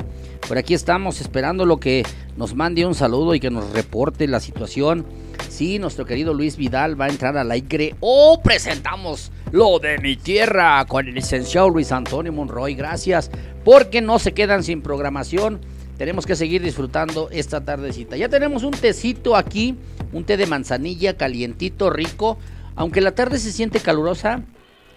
[0.47, 2.05] Por aquí estamos esperando lo que
[2.37, 5.07] nos mande un saludo y que nos reporte la situación.
[5.49, 7.95] Sí, nuestro querido Luis Vidal va a entrar al aire.
[8.01, 8.41] ¡Oh!
[8.43, 12.75] Presentamos lo de mi tierra con el licenciado Luis Antonio Monroy.
[12.75, 13.31] Gracias,
[13.65, 15.61] porque no se quedan sin programación.
[15.97, 18.19] Tenemos que seguir disfrutando esta tardecita.
[18.19, 19.77] Ya tenemos un tecito aquí,
[20.13, 22.37] un té de manzanilla calientito, rico.
[22.77, 24.43] Aunque la tarde se siente calurosa,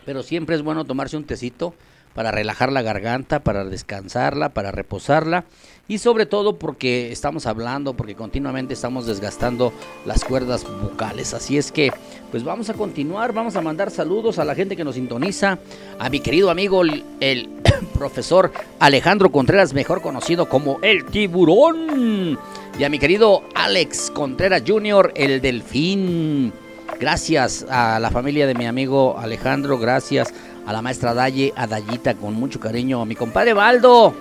[0.05, 1.73] pero siempre es bueno tomarse un tecito
[2.17, 5.45] para relajar la garganta, para descansarla, para reposarla
[5.87, 9.71] y sobre todo porque estamos hablando, porque continuamente estamos desgastando
[10.03, 11.35] las cuerdas bucales.
[11.35, 11.91] Así es que,
[12.31, 15.59] pues vamos a continuar, vamos a mandar saludos a la gente que nos sintoniza,
[15.99, 17.49] a mi querido amigo el,
[17.93, 22.39] profesor Alejandro Contreras, mejor conocido como el tiburón,
[22.79, 26.51] y a mi querido Alex Contreras Jr., el delfín.
[26.99, 30.33] Gracias a la familia de mi amigo Alejandro, gracias
[30.67, 34.13] a la maestra Daye, a Dayita con mucho cariño, a mi compadre Baldo,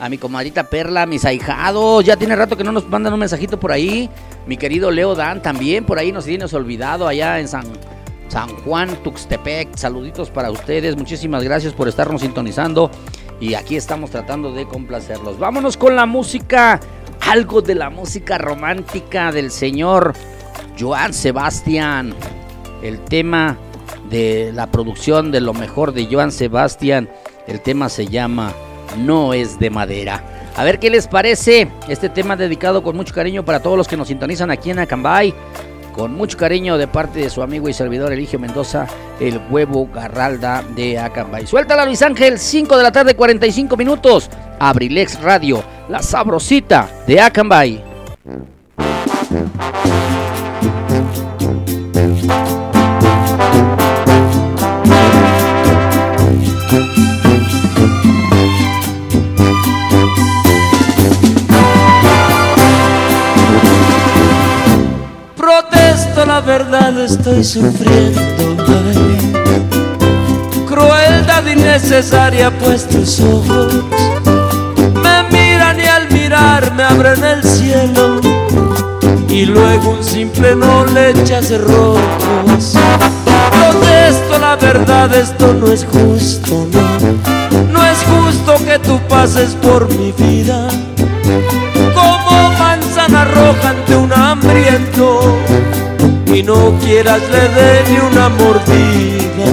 [0.00, 3.20] a mi comadrita Perla, a mis ahijados, ya tiene rato que no nos mandan un
[3.20, 4.08] mensajito por ahí,
[4.46, 7.64] mi querido Leo Dan también por ahí nos tienes olvidado allá en San,
[8.28, 12.90] San Juan, Tuxtepec, saluditos para ustedes, muchísimas gracias por estarnos sintonizando
[13.38, 15.38] y aquí estamos tratando de complacerlos.
[15.38, 16.80] Vámonos con la música,
[17.28, 20.14] algo de la música romántica del señor
[20.78, 22.14] Joan Sebastián.
[22.82, 23.58] El tema
[24.10, 27.08] de la producción de lo mejor de Joan Sebastián.
[27.46, 28.52] El tema se llama
[28.98, 30.22] No es de madera.
[30.56, 33.96] A ver qué les parece este tema dedicado con mucho cariño para todos los que
[33.96, 35.32] nos sintonizan aquí en Acambay.
[35.94, 38.86] Con mucho cariño de parte de su amigo y servidor Eligio Mendoza,
[39.18, 41.46] el huevo Garralda de Acambay.
[41.46, 44.30] Suéltala Luis Ángel, 5 de la tarde, 45 minutos.
[44.58, 47.84] Abrilex Radio, la sabrosita de Acambay.
[65.36, 68.56] Protesto, la verdad estoy sufriendo.
[70.66, 73.74] Crueldad innecesaria, pues tus ojos
[75.02, 78.29] me miran y al mirar me abren el cielo
[79.40, 82.74] y luego un simple no le echas rojos.
[83.50, 87.72] Protesto, la verdad, esto no es justo, no.
[87.72, 90.68] No es justo que tú pases por mi vida
[91.94, 95.38] como manzana roja ante un hambriento
[96.26, 99.46] y no quieras le dé ni una mordida.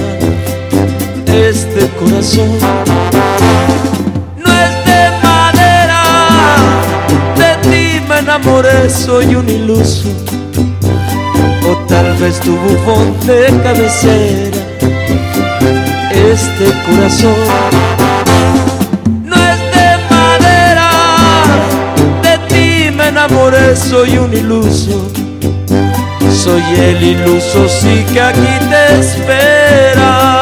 [1.26, 3.07] Este corazón
[8.28, 10.08] enamoré soy un iluso.
[11.66, 14.58] O tal vez tu bufón de cabecera
[16.12, 17.34] este corazón
[19.24, 20.90] no es de madera.
[22.22, 25.10] De ti me enamoré soy un iluso.
[26.30, 30.37] Soy el iluso sí que aquí te espera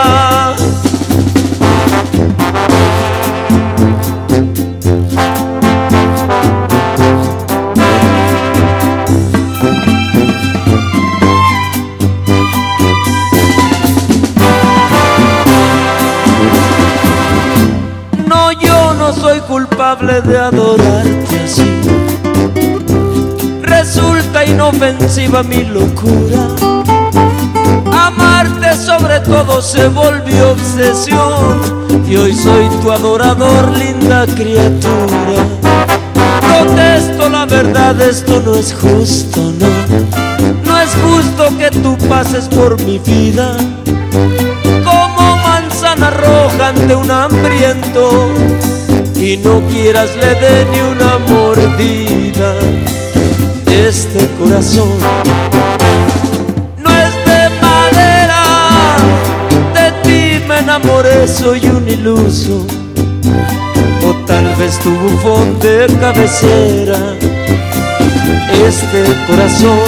[24.76, 26.48] inofensiva mi locura.
[27.92, 35.44] Amarte sobre todo se volvió obsesión y hoy soy tu adorador, linda criatura.
[36.40, 39.66] Protesto la verdad, esto no es justo, no.
[40.64, 43.56] No es justo que tú pases por mi vida
[44.84, 48.28] como manzana roja ante un hambriento
[49.16, 52.95] y no quieras le dé ni una mordida.
[53.98, 54.90] Este corazón.
[56.84, 58.42] No es de madera,
[59.72, 62.66] de ti me enamoré, soy un iluso.
[64.06, 66.98] O tal vez tu bufón de cabecera,
[68.68, 69.78] este corazón.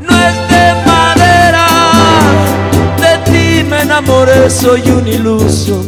[0.00, 1.66] No es de madera,
[2.96, 5.84] de ti me enamoré, soy un iluso.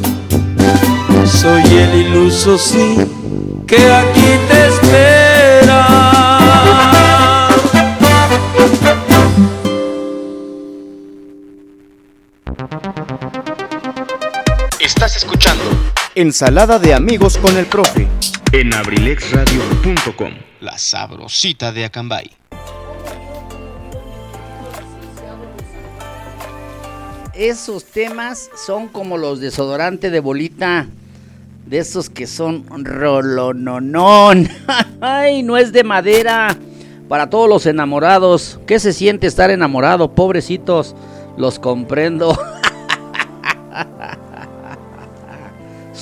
[1.25, 2.99] Soy el iluso, sí,
[3.67, 4.84] que aquí te
[16.17, 18.07] Ensalada de amigos con el profe.
[18.53, 20.31] en abrilexradio.com.
[20.61, 22.31] La sabrosita de Acambay.
[27.35, 30.87] Esos temas son como los desodorante de bolita.
[31.67, 34.49] De esos que son rolononón.
[35.01, 36.57] Ay, no es de madera.
[37.09, 38.61] Para todos los enamorados.
[38.69, 40.13] ¿Qué se siente estar enamorado?
[40.15, 40.95] Pobrecitos.
[41.37, 42.39] Los comprendo.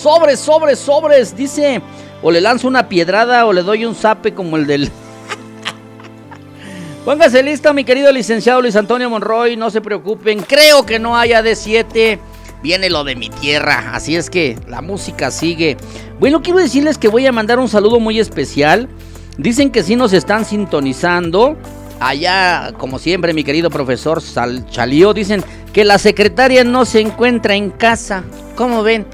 [0.02, 1.36] sobres, sobres, sobres.
[1.36, 1.80] Dice.
[2.22, 4.90] O le lanzo una piedrada o le doy un zape como el del.
[7.04, 9.56] Póngase lista, mi querido licenciado Luis Antonio Monroy.
[9.56, 10.42] No se preocupen.
[10.42, 12.20] Creo que no haya de 7
[12.62, 13.90] Viene lo de mi tierra.
[13.92, 15.76] Así es que la música sigue.
[16.20, 18.88] Bueno, quiero decirles que voy a mandar un saludo muy especial.
[19.36, 21.56] Dicen que sí nos están sintonizando.
[21.98, 27.54] Allá, como siempre, mi querido profesor Sal Chalío, dicen que la secretaria no se encuentra
[27.54, 28.22] en casa.
[28.54, 29.06] ¿Cómo ven?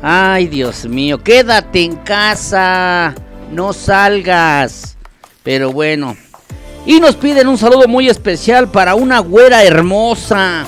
[0.00, 3.14] Ay, Dios mío, quédate en casa.
[3.52, 4.96] No salgas.
[5.42, 6.16] Pero bueno,
[6.86, 10.66] y nos piden un saludo muy especial para una güera hermosa.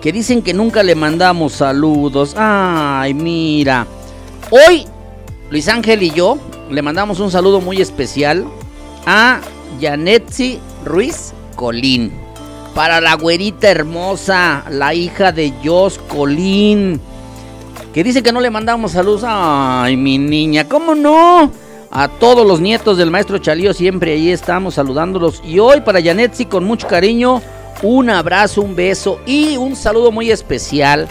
[0.00, 2.34] Que dicen que nunca le mandamos saludos.
[2.36, 3.86] Ay, mira.
[4.50, 4.86] Hoy,
[5.50, 6.38] Luis Ángel y yo
[6.70, 8.46] le mandamos un saludo muy especial
[9.06, 9.40] a
[9.80, 12.12] Yanetsi Ruiz Colín.
[12.74, 17.00] Para la güerita hermosa, la hija de Jos Colín.
[17.96, 19.22] Que dice que no le mandamos saludos.
[19.24, 21.50] Ay, mi niña, ¿cómo no?
[21.90, 25.40] A todos los nietos del maestro Chalío siempre ahí estamos saludándolos.
[25.42, 27.40] Y hoy para Yanetsi con mucho cariño,
[27.82, 31.08] un abrazo, un beso y un saludo muy especial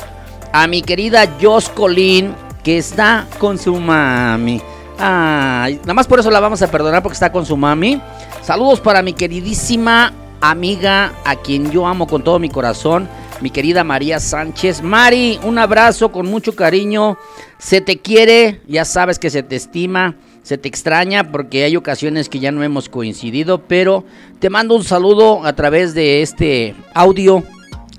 [0.54, 4.62] a mi querida Jos Colín que está con su mami.
[5.00, 8.00] Ay, nada más por eso la vamos a perdonar porque está con su mami.
[8.44, 13.10] Saludos para mi queridísima amiga a quien yo amo con todo mi corazón,
[13.42, 14.82] mi querida María Sánchez.
[14.82, 17.18] Mari, un abrazo con mucho cariño.
[17.58, 20.16] Se te quiere, ya sabes que se te estima
[20.46, 24.04] se te extraña porque hay ocasiones que ya no hemos coincidido, pero
[24.38, 27.44] te mando un saludo a través de este audio,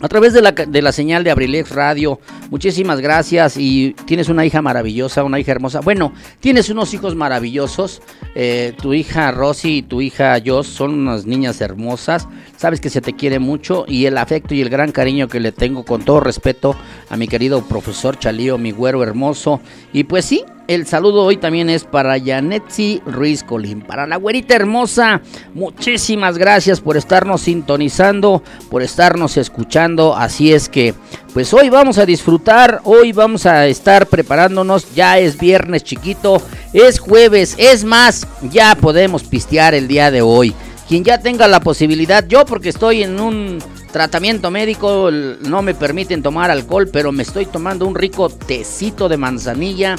[0.00, 2.20] a través de la, de la señal de Abrilex Radio.
[2.50, 5.80] Muchísimas gracias y tienes una hija maravillosa, una hija hermosa.
[5.80, 8.02] Bueno, tienes unos hijos maravillosos.
[8.34, 12.28] Eh, tu hija Rosy y tu hija Jos son unas niñas hermosas.
[12.56, 15.52] Sabes que se te quiere mucho y el afecto y el gran cariño que le
[15.52, 16.76] tengo con todo respeto
[17.08, 19.60] a mi querido profesor Chalío, mi güero hermoso.
[19.92, 24.54] Y pues sí, el saludo hoy también es para Yanetsi Ruiz Colín, para la güerita
[24.54, 25.20] hermosa.
[25.54, 30.16] Muchísimas gracias por estarnos sintonizando, por estarnos escuchando.
[30.16, 30.94] Así es que,
[31.32, 34.94] pues hoy vamos a disfrutar, hoy vamos a estar preparándonos.
[34.94, 36.42] Ya es viernes chiquito,
[36.72, 40.54] es jueves, es más, ya podemos pistear el día de hoy.
[40.88, 43.58] Quien ya tenga la posibilidad, yo porque estoy en un
[43.90, 49.16] tratamiento médico, no me permiten tomar alcohol, pero me estoy tomando un rico tecito de
[49.16, 49.96] manzanilla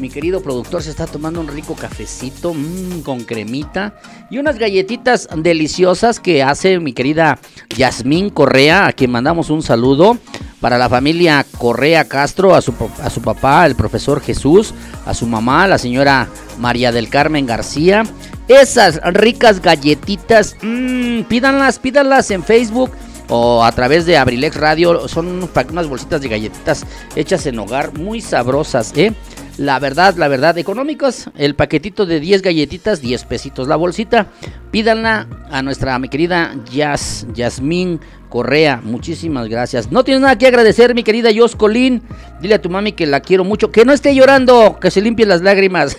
[0.00, 3.94] mi querido productor se está tomando un rico cafecito mmm, con cremita
[4.30, 7.38] y unas galletitas deliciosas que hace mi querida
[7.76, 10.18] Yasmín Correa, a quien mandamos un saludo.
[10.60, 14.74] Para la familia Correa Castro, a su, a su papá, el profesor Jesús,
[15.06, 16.28] a su mamá, la señora
[16.58, 18.02] María del Carmen García.
[18.46, 22.90] Esas ricas galletitas, mmm, pídanlas, pídanlas en Facebook
[23.30, 25.08] o a través de Abrilex Radio.
[25.08, 26.84] Son unas bolsitas de galletitas
[27.16, 29.14] hechas en hogar muy sabrosas, ¿eh?
[29.60, 34.28] La verdad, la verdad, económicos, el paquetito de 10 galletitas, 10 pesitos la bolsita.
[34.70, 38.00] Pídanla a nuestra mi querida Yas, Yasmín
[38.30, 38.80] Correa.
[38.82, 39.92] Muchísimas gracias.
[39.92, 42.00] No tienes nada que agradecer, mi querida Jos Colín.
[42.40, 45.26] Dile a tu mami que la quiero mucho, que no esté llorando, que se limpie
[45.26, 45.94] las lágrimas.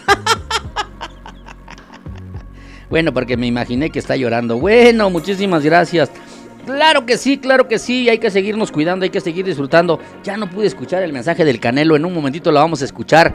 [2.89, 4.57] bueno, porque me imaginé que está llorando.
[4.57, 6.09] Bueno, muchísimas gracias.
[6.66, 9.99] Claro que sí, claro que sí, hay que seguirnos cuidando, hay que seguir disfrutando.
[10.24, 13.34] Ya no pude escuchar el mensaje del Canelo, en un momentito lo vamos a escuchar.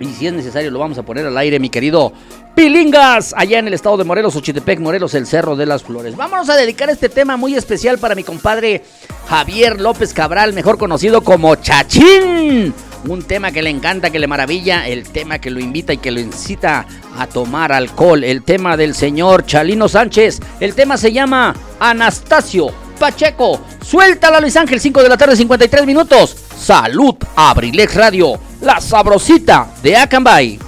[0.00, 2.12] Y si es necesario lo vamos a poner al aire, mi querido
[2.54, 6.16] Pilingas, allá en el estado de Morelos, Ochitepec, Morelos, el Cerro de las Flores.
[6.16, 8.82] Vámonos a dedicar este tema muy especial para mi compadre
[9.28, 12.74] Javier López Cabral, mejor conocido como Chachín
[13.08, 16.10] un tema que le encanta, que le maravilla, el tema que lo invita y que
[16.10, 16.86] lo incita
[17.18, 23.60] a tomar alcohol, el tema del señor Chalino Sánchez, el tema se llama Anastasio Pacheco.
[23.82, 26.36] Suéltala Luis Ángel, 5 de la tarde, 53 minutos.
[26.56, 30.58] Salud, Abrilex Radio, la sabrosita de Acambay.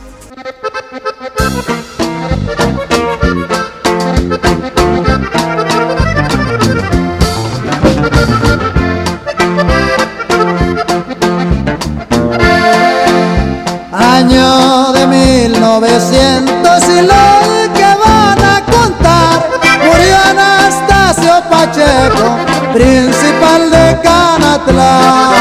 [14.25, 19.51] Año de 1900 y lo que van a contar
[19.85, 22.39] murió Anastasio Pacheco,
[22.72, 25.35] principal de Canatlán.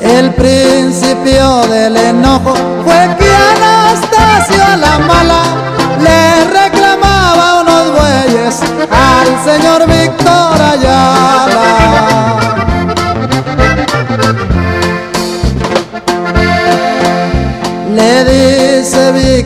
[0.00, 2.54] El principio del enojo
[2.84, 5.42] fue que Anastasio la mala
[5.98, 8.60] le reclamaba unos bueyes
[8.90, 10.21] al señor Víctor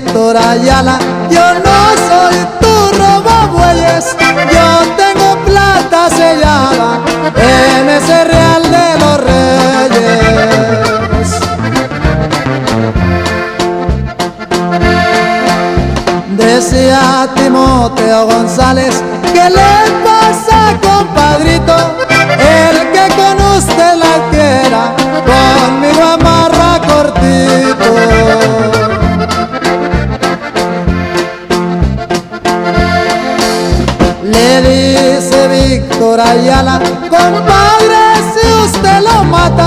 [0.07, 0.99] dice Víctor Ayala,
[1.31, 4.17] yo no soy tu robo bueyes,
[4.53, 7.01] yo tengo plata sellada
[7.37, 10.61] en ese real de los reyes.
[16.37, 19.03] Decía Timoteo González,
[19.33, 22.16] ¿qué le pasa, compadrito?
[36.19, 38.03] Ayala, compadre,
[38.33, 39.67] si usted lo mata,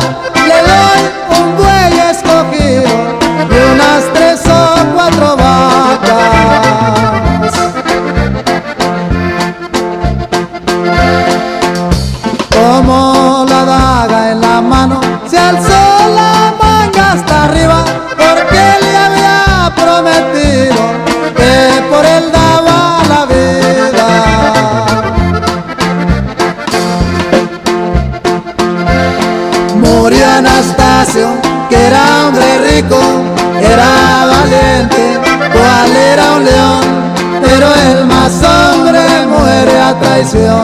[40.19, 40.63] traición.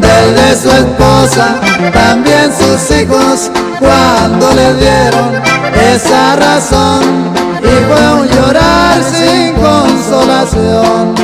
[0.00, 1.56] Del de su esposa,
[1.92, 5.32] también sus hijos, cuando le dieron
[5.94, 7.02] esa razón,
[7.60, 11.23] y fue un llorar sin consolación.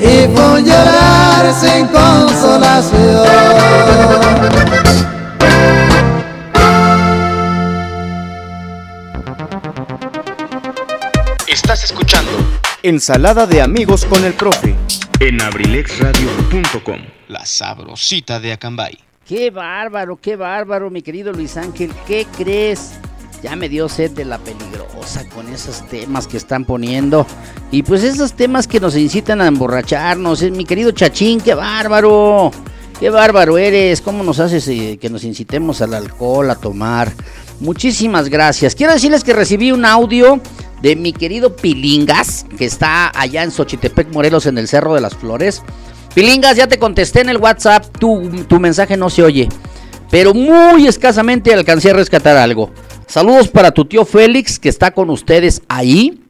[0.00, 3.26] Y fue un llorar sin consolación.
[11.46, 12.30] Estás escuchando
[12.82, 14.74] Ensalada de amigos con el profe.
[15.20, 17.00] en abrilexradio.com.
[17.28, 18.98] La sabrosita de Acambay.
[19.26, 21.92] Qué bárbaro, qué bárbaro, mi querido Luis Ángel.
[22.06, 22.92] ¿Qué crees?
[23.42, 27.26] Ya me dio sed de la peligrosa con esos temas que están poniendo.
[27.70, 30.42] Y pues esos temas que nos incitan a emborracharnos.
[30.42, 32.50] Eh, Mi querido Chachín, qué bárbaro.
[33.00, 34.00] Qué bárbaro eres.
[34.00, 37.12] ¿Cómo nos haces eh, que nos incitemos al alcohol, a tomar?
[37.60, 38.74] Muchísimas gracias.
[38.74, 40.40] Quiero decirles que recibí un audio
[40.82, 45.14] de mi querido Pilingas, que está allá en Xochitepec, Morelos, en el Cerro de las
[45.14, 45.62] Flores.
[46.14, 49.48] Pilingas, ya te contesté en el WhatsApp, tu, tu mensaje no se oye,
[50.10, 52.70] pero muy escasamente alcancé a rescatar algo.
[53.06, 56.22] Saludos para tu tío Félix, que está con ustedes ahí,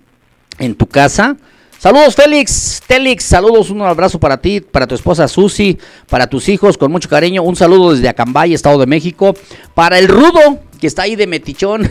[0.58, 1.36] en tu casa.
[1.78, 5.78] Saludos Félix, Telix, saludos, un abrazo para ti, para tu esposa Susi,
[6.08, 7.42] para tus hijos, con mucho cariño.
[7.42, 9.34] Un saludo desde Acambay, Estado de México.
[9.74, 11.90] Para el Rudo, que está ahí de metichón.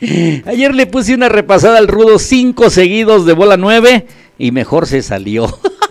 [0.46, 4.06] Ayer le puse una repasada al Rudo, cinco seguidos de bola nueve,
[4.38, 5.46] y mejor se salió.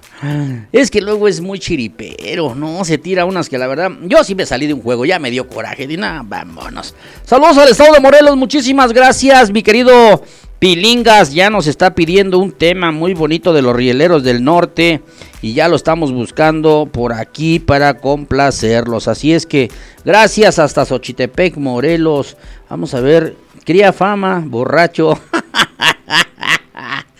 [0.72, 2.84] Es que luego es muy chiripero, ¿no?
[2.84, 3.90] Se tira unas que la verdad.
[4.02, 5.86] Yo sí me salí de un juego, ya me dio coraje.
[5.86, 6.94] De nada, vámonos.
[7.24, 10.22] Saludos al estado de Morelos, muchísimas gracias, mi querido
[10.58, 11.32] Pilingas.
[11.34, 15.02] Ya nos está pidiendo un tema muy bonito de los rieleros del norte.
[15.40, 19.08] Y ya lo estamos buscando por aquí para complacerlos.
[19.08, 19.70] Así es que
[20.04, 22.36] gracias hasta Xochitepec, Morelos.
[22.70, 23.36] Vamos a ver.
[23.64, 25.18] Cría fama, borracho.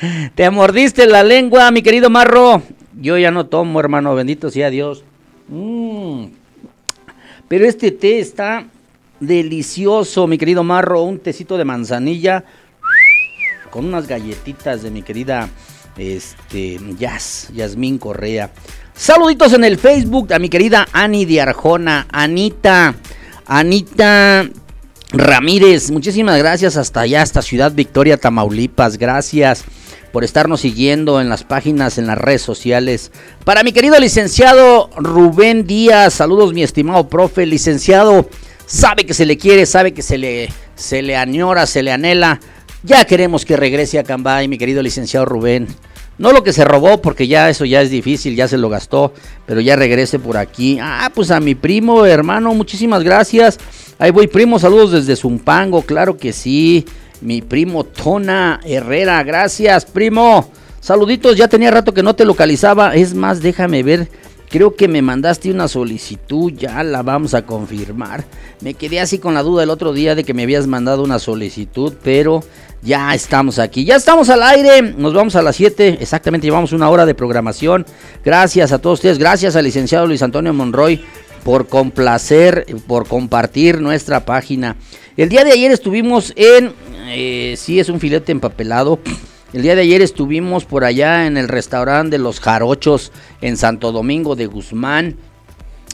[0.34, 2.62] Te mordiste la lengua, mi querido Marro.
[3.00, 5.04] Yo ya no tomo, hermano, bendito sea Dios.
[5.48, 6.26] Mm.
[7.48, 8.66] Pero este té está
[9.20, 11.02] delicioso, mi querido Marro.
[11.02, 12.44] Un tecito de manzanilla
[13.70, 15.48] con unas galletitas de mi querida
[15.96, 16.78] este,
[17.54, 18.50] Yasmín Correa.
[18.94, 22.94] Saluditos en el Facebook a mi querida Ani de Arjona, Anita,
[23.46, 24.46] Anita
[25.10, 25.90] Ramírez.
[25.90, 28.98] Muchísimas gracias hasta allá, hasta Ciudad Victoria, Tamaulipas.
[28.98, 29.64] Gracias
[30.12, 33.10] por estarnos siguiendo en las páginas, en las redes sociales.
[33.44, 38.28] Para mi querido licenciado Rubén Díaz, saludos mi estimado profe, licenciado,
[38.66, 42.40] sabe que se le quiere, sabe que se le, se le añora, se le anhela.
[42.82, 45.66] Ya queremos que regrese a Cambay, mi querido licenciado Rubén.
[46.18, 49.14] No lo que se robó, porque ya eso ya es difícil, ya se lo gastó,
[49.46, 50.78] pero ya regrese por aquí.
[50.80, 53.58] Ah, pues a mi primo, hermano, muchísimas gracias.
[53.98, 56.84] Ahí voy, primo, saludos desde Zumpango, claro que sí
[57.22, 59.22] mi primo Tona Herrera.
[59.22, 60.50] Gracias, primo.
[60.80, 62.94] Saluditos, ya tenía rato que no te localizaba.
[62.94, 64.08] Es más, déjame ver.
[64.50, 68.24] Creo que me mandaste una solicitud, ya la vamos a confirmar.
[68.60, 71.18] Me quedé así con la duda el otro día de que me habías mandado una
[71.18, 72.44] solicitud, pero
[72.82, 73.86] ya estamos aquí.
[73.86, 74.82] Ya estamos al aire.
[74.82, 75.98] Nos vamos a las 7.
[76.00, 77.86] Exactamente, llevamos una hora de programación.
[78.22, 79.16] Gracias a todos ustedes.
[79.18, 81.02] Gracias al licenciado Luis Antonio Monroy
[81.44, 84.76] por complacer, por compartir nuestra página.
[85.16, 86.72] El día de ayer estuvimos en
[87.14, 88.98] eh, sí es un filete empapelado.
[89.52, 93.92] El día de ayer estuvimos por allá en el restaurante de los Jarochos en Santo
[93.92, 95.16] Domingo de Guzmán,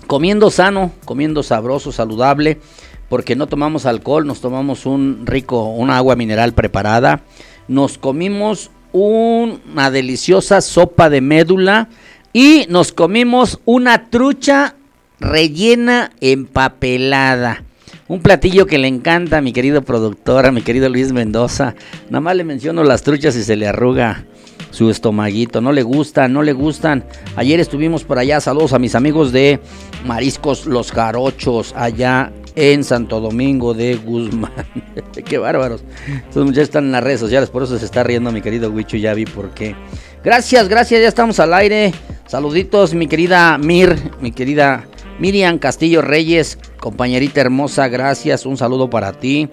[0.06, 2.60] comiendo sano, comiendo sabroso, saludable,
[3.08, 7.22] porque no tomamos alcohol, nos tomamos un rico, una agua mineral preparada,
[7.66, 11.88] nos comimos una deliciosa sopa de médula
[12.32, 14.76] y nos comimos una trucha
[15.18, 17.64] rellena empapelada.
[18.08, 21.74] Un platillo que le encanta a mi querido productor, a mi querido Luis Mendoza.
[22.08, 24.24] Nada más le menciono las truchas y se le arruga
[24.70, 25.60] su estomaguito.
[25.60, 27.04] No le gustan, no le gustan.
[27.36, 28.40] Ayer estuvimos por allá.
[28.40, 29.60] Saludos a mis amigos de
[30.06, 34.52] Mariscos Los Jarochos, allá en Santo Domingo de Guzmán.
[35.26, 35.84] qué bárbaros.
[36.28, 38.96] Estos muchachos están en las redes sociales, por eso se está riendo mi querido Huicho.
[38.96, 39.76] Ya vi por qué.
[40.24, 41.02] Gracias, gracias.
[41.02, 41.92] Ya estamos al aire.
[42.26, 44.86] Saluditos, mi querida Mir, mi querida
[45.18, 49.48] Miriam Castillo Reyes, compañerita hermosa, gracias, un saludo para ti.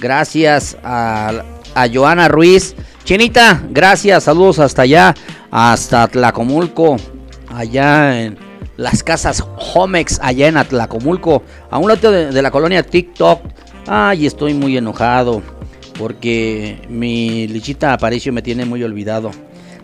[0.00, 1.44] Gracias a,
[1.92, 2.74] Joana Ruiz.
[3.04, 5.14] Chinita, gracias, saludos hasta allá,
[5.50, 6.96] hasta Tlacomulco,
[7.48, 8.38] allá en
[8.76, 9.44] las casas
[9.74, 13.40] Homex, allá en Atlacomulco, a un lado de, de la colonia TikTok.
[13.86, 15.42] Ay, estoy muy enojado
[15.98, 19.30] porque mi lichita Aparicio me tiene muy olvidado.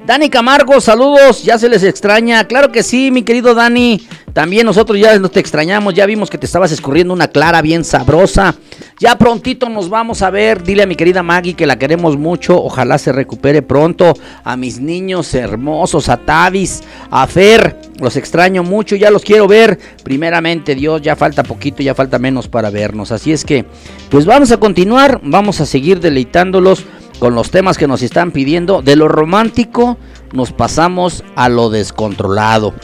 [0.06, 2.46] Dani Camargo, saludos, ya se les extraña.
[2.46, 4.06] Claro que sí, mi querido Dani.
[4.32, 7.84] También nosotros ya no te extrañamos, ya vimos que te estabas escurriendo una clara bien
[7.84, 8.54] sabrosa.
[9.00, 10.62] Ya prontito nos vamos a ver.
[10.62, 12.62] Dile a mi querida Maggie que la queremos mucho.
[12.62, 14.14] Ojalá se recupere pronto.
[14.44, 17.76] A mis niños hermosos, a Tavis, a Fer.
[18.00, 19.78] Los extraño mucho, ya los quiero ver.
[20.04, 23.10] Primeramente, Dios, ya falta poquito, ya falta menos para vernos.
[23.10, 23.64] Así es que,
[24.10, 26.84] pues vamos a continuar, vamos a seguir deleitándolos
[27.18, 28.82] con los temas que nos están pidiendo.
[28.82, 29.98] De lo romántico
[30.32, 32.74] nos pasamos a lo descontrolado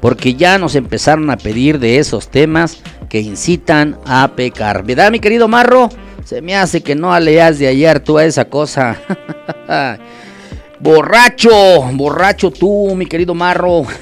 [0.00, 4.82] porque ya nos empezaron a pedir de esos temas que incitan a pecar.
[4.84, 5.88] ¿Verdad, mi querido Marro?
[6.24, 8.96] Se me hace que no aleas de ayer tú a esa cosa.
[10.80, 13.82] borracho, borracho tú, mi querido Marro.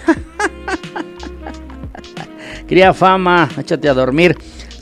[2.69, 4.37] Cría fama, échate a dormir.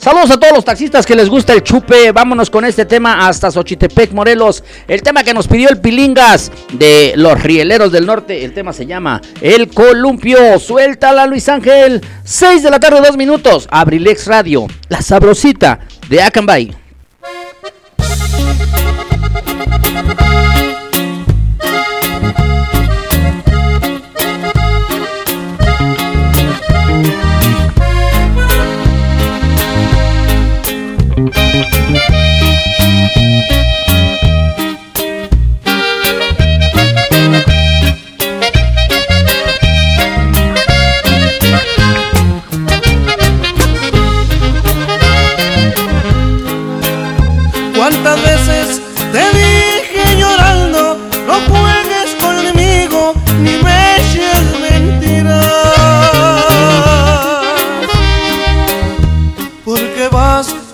[0.07, 2.13] Saludos a todos los taxistas que les gusta el chupe.
[2.13, 4.63] Vámonos con este tema hasta Xochitepec, Morelos.
[4.87, 8.45] El tema que nos pidió el Pilingas de los Rieleros del Norte.
[8.45, 10.59] El tema se llama El Columpio.
[10.59, 11.99] Suéltala, Luis Ángel.
[12.23, 13.67] 6 de la tarde, 2 minutos.
[13.69, 16.86] Abrilex Radio, la sabrosita de Acambay.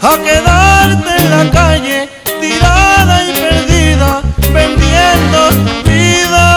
[0.04, 2.10] a quedarte en la calle
[2.42, 5.50] tirada y perdida, vendiendo
[5.86, 6.48] vida.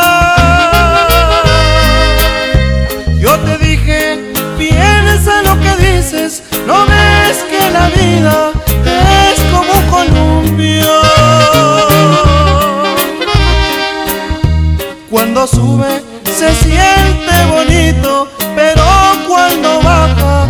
[3.21, 8.51] Yo te dije, piensa lo que dices, no ves que la vida
[9.31, 10.93] es como un columpio.
[15.09, 18.85] Cuando sube se siente bonito, pero
[19.29, 20.49] cuando baja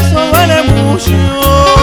[0.00, 1.75] eso duele mucho.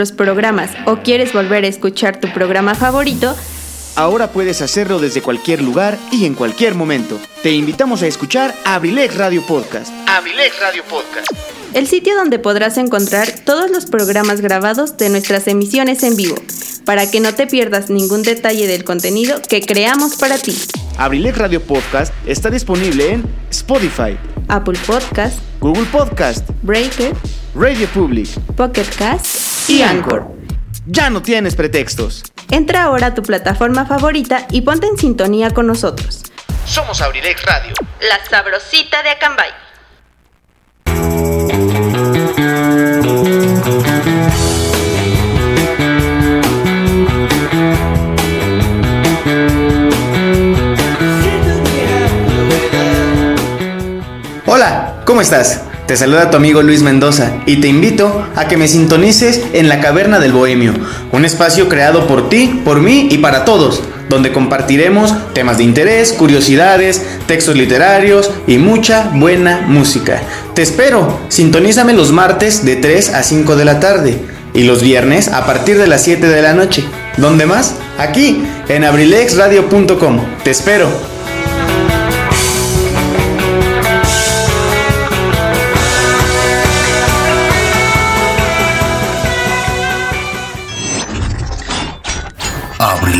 [0.00, 3.36] Nuestros programas o quieres volver a escuchar tu programa favorito,
[3.96, 7.18] Ahora puedes hacerlo desde cualquier lugar y en cualquier momento.
[7.42, 9.92] Te invitamos a escuchar Abrilex Radio Podcast.
[10.06, 11.26] Abrilex Radio Podcast.
[11.74, 16.36] El sitio donde podrás encontrar todos los programas grabados de nuestras emisiones en vivo,
[16.86, 20.56] para que no te pierdas ningún detalle del contenido que creamos para ti.
[20.96, 24.16] Abrilex Radio Podcast está disponible en Spotify,
[24.48, 27.12] Apple Podcast, Google Podcast, Breaker,
[27.56, 30.26] Radio Public, Pocket Cast y Anchor.
[30.86, 32.22] Ya no tienes pretextos.
[32.50, 36.22] Entra ahora a tu plataforma favorita y ponte en sintonía con nosotros.
[36.66, 37.74] Somos Abrilex Radio.
[38.00, 39.50] La sabrosita de Acambay.
[54.46, 55.69] Hola, ¿cómo estás?
[55.90, 59.80] Te saluda tu amigo Luis Mendoza y te invito a que me sintonices en La
[59.80, 60.72] Caverna del Bohemio,
[61.10, 66.12] un espacio creado por ti, por mí y para todos, donde compartiremos temas de interés,
[66.12, 70.22] curiosidades, textos literarios y mucha buena música.
[70.54, 74.20] Te espero, sintonízame los martes de 3 a 5 de la tarde
[74.54, 76.84] y los viernes a partir de las 7 de la noche.
[77.16, 77.74] ¿Dónde más?
[77.98, 80.20] Aquí, en abrilexradio.com.
[80.44, 80.88] Te espero.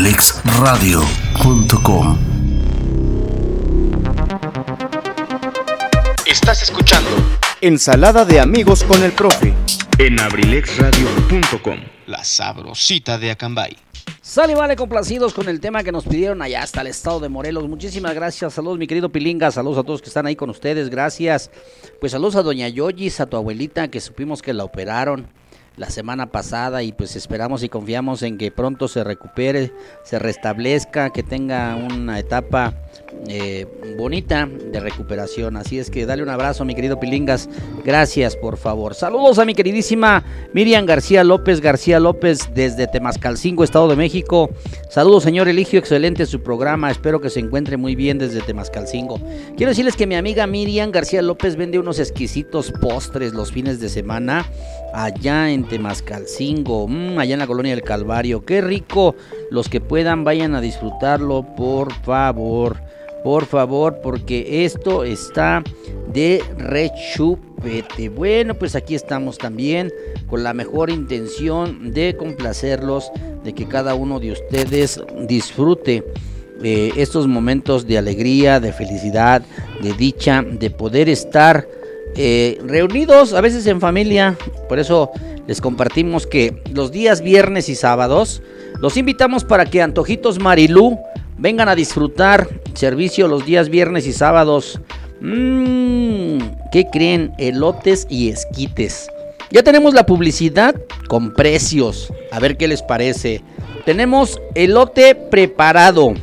[0.01, 2.17] abrilexradio.com
[6.25, 7.11] Estás escuchando
[7.61, 9.53] Ensalada de amigos con el profe.
[9.99, 11.77] en abrilexradio.com.
[12.07, 13.77] La sabrosita de Acambay.
[14.23, 17.69] Sale, vale, complacidos con el tema que nos pidieron allá hasta el estado de Morelos.
[17.69, 18.55] Muchísimas gracias.
[18.55, 19.51] Saludos, mi querido Pilinga.
[19.51, 20.89] Saludos a todos que están ahí con ustedes.
[20.89, 21.51] Gracias.
[21.99, 25.27] Pues saludos a doña Yoyis, a tu abuelita, que supimos que la operaron
[25.81, 29.73] la semana pasada y pues esperamos y confiamos en que pronto se recupere,
[30.03, 32.75] se restablezca, que tenga una etapa
[33.27, 33.65] eh,
[33.97, 35.57] bonita de recuperación.
[35.57, 37.49] Así es que dale un abrazo, mi querido Pilingas.
[37.83, 38.93] Gracias, por favor.
[38.93, 40.23] Saludos a mi queridísima
[40.53, 44.51] Miriam García López, García López desde Temascalcingo, Estado de México.
[44.91, 46.91] Saludos, señor Eligio, excelente su programa.
[46.91, 49.19] Espero que se encuentre muy bien desde Temascalcingo.
[49.57, 53.89] Quiero decirles que mi amiga Miriam García López vende unos exquisitos postres los fines de
[53.89, 54.45] semana
[54.93, 58.45] allá en Temascalcingo, mm, allá en la colonia del Calvario.
[58.45, 59.15] Qué rico.
[59.49, 62.77] Los que puedan vayan a disfrutarlo, por favor.
[63.23, 65.63] por favor, porque esto está
[66.11, 68.09] de rechupete.
[68.09, 69.93] Bueno, pues aquí estamos también
[70.25, 73.11] con la mejor intención de complacerlos,
[73.43, 76.03] de que cada uno de ustedes disfrute
[76.63, 79.41] eh, estos momentos de alegría, de felicidad,
[79.81, 81.67] de dicha, de poder estar
[82.15, 84.37] eh, reunidos a veces en familia.
[84.67, 85.11] Por eso
[85.47, 88.41] les compartimos que los días viernes y sábados
[88.79, 90.99] los invitamos para que Antojitos Marilú
[91.37, 94.79] vengan a disfrutar servicio los días viernes y sábados.
[95.19, 96.39] Mmm,
[96.71, 97.33] ¿qué creen?
[97.37, 99.09] Elotes y esquites.
[99.51, 100.75] Ya tenemos la publicidad
[101.07, 102.11] con precios.
[102.31, 103.43] A ver qué les parece.
[103.85, 106.13] Tenemos elote preparado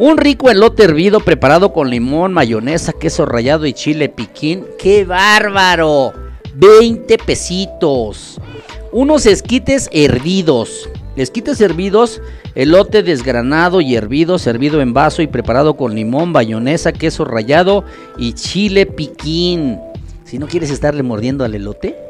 [0.00, 4.64] un rico elote hervido preparado con limón, mayonesa, queso rallado y chile piquín.
[4.78, 6.14] ¡Qué bárbaro!
[6.54, 8.40] 20 pesitos.
[8.92, 10.88] Unos esquites hervidos.
[11.16, 12.22] Esquites hervidos,
[12.54, 17.84] elote desgranado y hervido, servido en vaso y preparado con limón, mayonesa, queso rallado
[18.16, 19.78] y chile piquín.
[20.24, 22.09] Si no quieres estarle mordiendo al elote,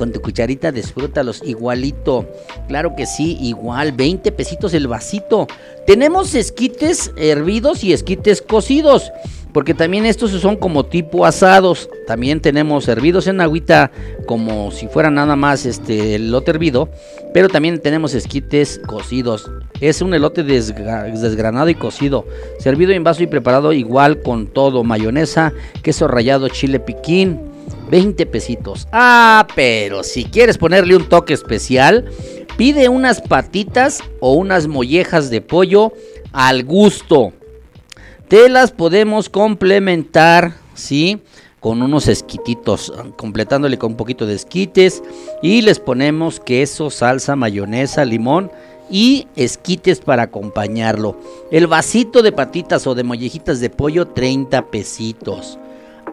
[0.00, 2.26] con tu cucharita disfrútalos igualito.
[2.68, 5.46] Claro que sí, igual, 20 pesitos el vasito.
[5.86, 9.12] Tenemos esquites hervidos y esquites cocidos.
[9.52, 11.90] Porque también estos son como tipo asados.
[12.06, 13.90] También tenemos hervidos en agüita
[14.26, 16.88] como si fuera nada más este elote hervido.
[17.34, 19.50] Pero también tenemos esquites cocidos.
[19.80, 22.24] Es un elote desgranado y cocido.
[22.58, 24.82] Servido en vaso y preparado igual con todo.
[24.82, 27.49] Mayonesa, queso rallado, chile piquín
[27.90, 28.88] 20 pesitos.
[28.92, 32.10] Ah, pero si quieres ponerle un toque especial,
[32.56, 35.92] pide unas patitas o unas mollejas de pollo
[36.32, 37.32] al gusto.
[38.28, 41.20] Te las podemos complementar, ¿sí?
[41.58, 45.02] Con unos esquititos, completándole con un poquito de esquites.
[45.42, 48.50] Y les ponemos queso, salsa, mayonesa, limón
[48.90, 51.16] y esquites para acompañarlo.
[51.50, 55.58] El vasito de patitas o de mollejitas de pollo, 30 pesitos.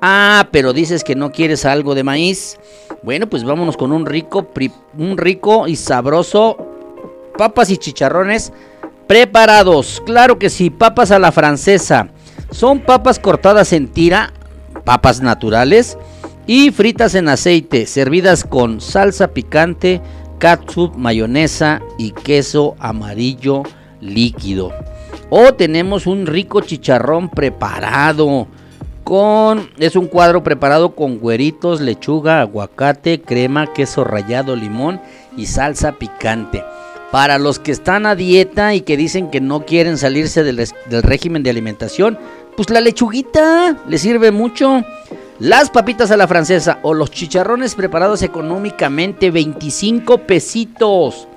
[0.02, 2.58] Ah, pero dices que no quieres algo de maíz.
[3.04, 4.48] Bueno, pues vámonos con un rico,
[4.98, 6.58] un rico y sabroso
[7.38, 8.52] papas y chicharrones
[9.08, 10.02] preparados.
[10.06, 12.10] Claro que sí, papas a la francesa.
[12.52, 14.34] Son papas cortadas en tira,
[14.84, 15.98] papas naturales
[16.46, 20.02] y fritas en aceite, servidas con salsa picante,
[20.40, 23.64] ketchup, mayonesa y queso amarillo
[24.02, 24.72] líquido.
[25.30, 28.48] O tenemos un rico chicharrón preparado
[29.80, 35.00] es un cuadro preparado con güeritos, lechuga, aguacate, crema, queso rallado, limón
[35.38, 36.62] y salsa picante.
[37.10, 41.04] Para los que están a dieta y que dicen que no quieren salirse del, del
[41.04, 42.20] régimen de alimentación,
[42.58, 44.84] pues la lechuguita le sirve mucho.
[45.40, 51.30] Las papitas a la francesa o los chicharrones preparados económicamente 25 pesitos.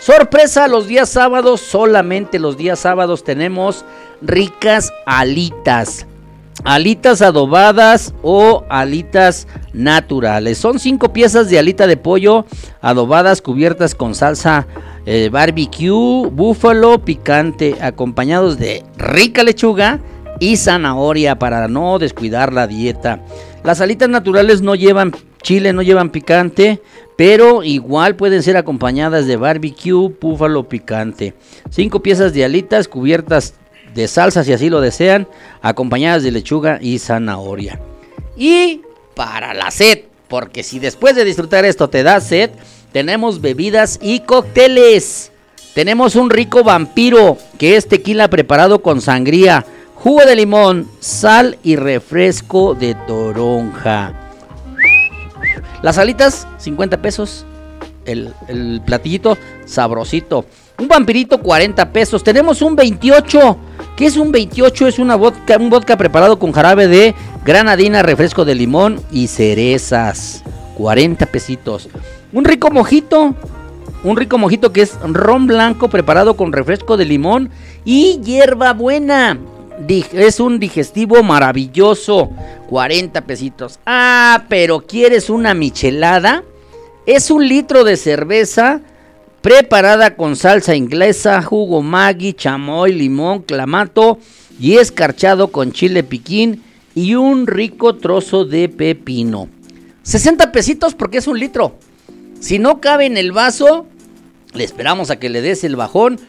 [0.00, 3.84] Sorpresa, los días sábados, solamente los días sábados tenemos
[4.22, 6.06] ricas alitas
[6.64, 10.58] alitas adobadas o alitas naturales.
[10.58, 12.46] Son cinco piezas de alita de pollo
[12.80, 14.66] adobadas cubiertas con salsa
[15.06, 20.00] eh, barbecue, búfalo, picante, acompañados de rica lechuga
[20.38, 23.20] y zanahoria para no descuidar la dieta.
[23.64, 26.82] Las alitas naturales no llevan chile, no llevan picante,
[27.16, 31.34] pero igual pueden ser acompañadas de barbecue, búfalo, picante.
[31.70, 33.54] Cinco piezas de alitas cubiertas
[33.94, 35.28] de salsa si así lo desean,
[35.60, 37.80] acompañadas de lechuga y zanahoria.
[38.36, 38.82] Y
[39.14, 42.50] para la sed, porque si después de disfrutar esto te da sed,
[42.92, 45.30] tenemos bebidas y cócteles.
[45.74, 49.64] Tenemos un rico vampiro, que es tequila preparado con sangría,
[49.94, 54.12] jugo de limón, sal y refresco de toronja.
[55.82, 57.46] Las alitas, 50 pesos.
[58.04, 60.44] El, el platillito, sabrosito.
[60.78, 62.22] Un vampirito, 40 pesos.
[62.22, 63.58] Tenemos un 28
[64.02, 64.88] ¿Qué es un 28?
[64.88, 70.42] Es una vodka, un vodka preparado con jarabe de granadina, refresco de limón y cerezas.
[70.74, 71.88] 40 pesitos.
[72.32, 73.36] Un rico mojito.
[74.02, 77.50] Un rico mojito que es ron blanco preparado con refresco de limón
[77.84, 79.38] y hierba buena.
[79.86, 82.28] Es un digestivo maravilloso.
[82.70, 83.78] 40 pesitos.
[83.86, 86.42] Ah, pero ¿quieres una michelada?
[87.06, 88.80] Es un litro de cerveza
[89.42, 94.18] preparada con salsa inglesa, jugo Maggi, chamoy, limón, clamato
[94.58, 96.62] y escarchado con chile piquín
[96.94, 99.48] y un rico trozo de pepino.
[100.04, 101.76] 60 pesitos porque es un litro.
[102.40, 103.86] Si no cabe en el vaso,
[104.52, 106.20] le esperamos a que le des el bajón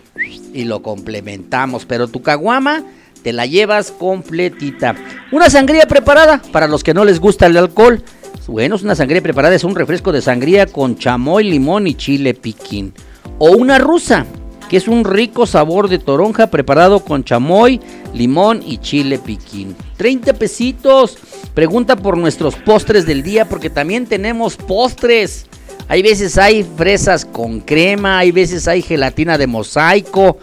[0.53, 1.85] y lo complementamos.
[1.85, 2.83] Pero tu caguama
[3.23, 4.95] te la llevas completita.
[5.31, 8.03] Una sangría preparada para los que no les gusta el alcohol.
[8.47, 12.33] Bueno, es una sangría preparada, es un refresco de sangría con chamoy, limón y chile
[12.33, 12.93] piquín.
[13.39, 14.25] O una rusa.
[14.69, 17.79] que es un rico sabor de toronja preparado con chamoy,
[18.13, 19.75] limón y chile piquín.
[19.97, 21.17] 30 pesitos.
[21.53, 25.45] Pregunta por nuestros postres del día porque también tenemos postres.
[25.87, 30.37] Hay veces hay fresas con crema, hay veces hay gelatina de mosaico.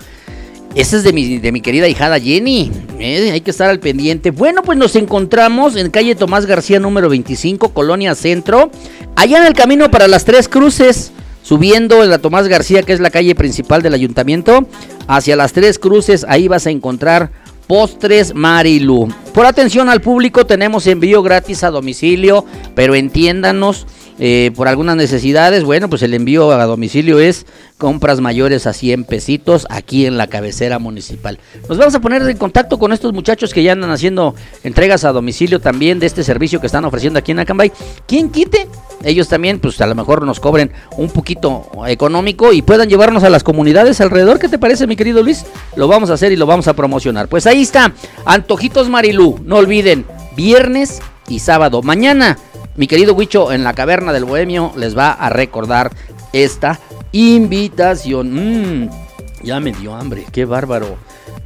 [0.75, 2.71] Esa es de mi, de mi querida hijada Jenny.
[3.01, 4.31] Eh, hay que estar al pendiente.
[4.31, 8.71] Bueno, pues nos encontramos en calle Tomás García número 25, Colonia Centro.
[9.17, 11.13] Allá en el camino para las Tres Cruces.
[11.43, 14.69] Subiendo en la Tomás García, que es la calle principal del ayuntamiento,
[15.09, 17.33] hacia las Tres Cruces, ahí vas a encontrar
[17.67, 19.09] Postres Marilu.
[19.33, 22.45] Por atención al público, tenemos envío gratis a domicilio,
[22.75, 23.87] pero entiéndanos
[24.23, 27.47] eh, por algunas necesidades, bueno, pues el envío a domicilio es
[27.79, 31.39] compras mayores a 100 pesitos aquí en la cabecera municipal.
[31.67, 35.13] Nos vamos a poner en contacto con estos muchachos que ya andan haciendo entregas a
[35.13, 37.73] domicilio también de este servicio que están ofreciendo aquí en Acambay.
[38.07, 38.69] ¿Quién quite?
[39.03, 43.31] Ellos también, pues a lo mejor nos cobren un poquito económico y puedan llevarnos a
[43.31, 44.39] las comunidades alrededor.
[44.39, 45.47] ¿Qué te parece, mi querido Luis?
[45.77, 47.29] Lo vamos a hacer y lo vamos a promocionar.
[47.29, 47.95] Pues ahí está,
[48.27, 49.41] Antojitos Marilú.
[49.47, 50.05] No olviden,
[50.37, 51.81] viernes y sábado.
[51.81, 52.37] Mañana
[52.81, 55.93] mi querido Huicho en la caverna del Bohemio les va a recordar
[56.33, 56.81] esta
[57.13, 58.85] invitación.
[58.85, 58.91] Mm,
[59.43, 60.97] ya me dio hambre, qué bárbaro.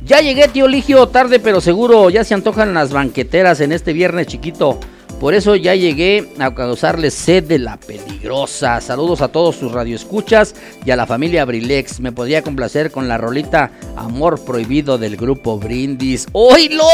[0.05, 2.09] Ya llegué, tío Ligio, tarde pero seguro.
[2.09, 4.79] Ya se antojan las banqueteras en este viernes chiquito.
[5.19, 8.81] Por eso ya llegué a causarles sed de la peligrosa.
[8.81, 10.55] Saludos a todos sus radioescuchas
[10.87, 11.99] y a la familia Abrilex.
[11.99, 16.29] Me podría complacer con la rolita Amor Prohibido del grupo Brindis.
[16.31, 16.85] ¡Oílo!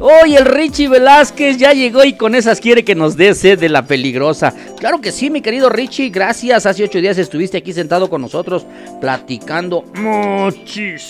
[0.00, 3.68] Hoy el Richie Velázquez ya llegó y con esas quiere que nos dé sed de
[3.68, 4.52] la peligrosa.
[4.76, 6.66] Claro que sí, mi querido Richie, gracias.
[6.66, 8.66] Hace ocho días estuviste aquí sentado con nosotros
[9.00, 9.84] platicando.
[9.94, 11.06] Muchísimas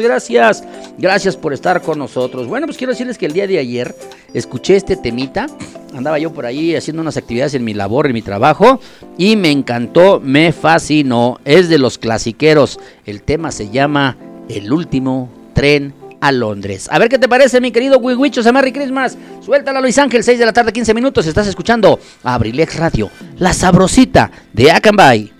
[0.00, 0.64] gracias.
[0.96, 2.46] Gracias por estar con nosotros.
[2.46, 3.94] Bueno, pues quiero decirles que el día de ayer
[4.32, 5.48] escuché este temita.
[5.94, 8.80] Andaba yo por ahí haciendo unas actividades en mi labor, en mi trabajo.
[9.18, 11.40] Y me encantó, me fascinó.
[11.44, 12.80] Es de los clasiqueros.
[13.04, 14.16] El tema se llama
[14.48, 16.88] El último tren a Londres.
[16.90, 18.50] A ver qué te parece, mi querido Wiwichos.
[18.52, 19.16] Merry Christmas.
[19.44, 21.26] Suéltala, Luis Ángel, 6 de la tarde, 15 minutos.
[21.26, 25.32] Estás escuchando Abrilex Radio, la sabrosita de Akanbay.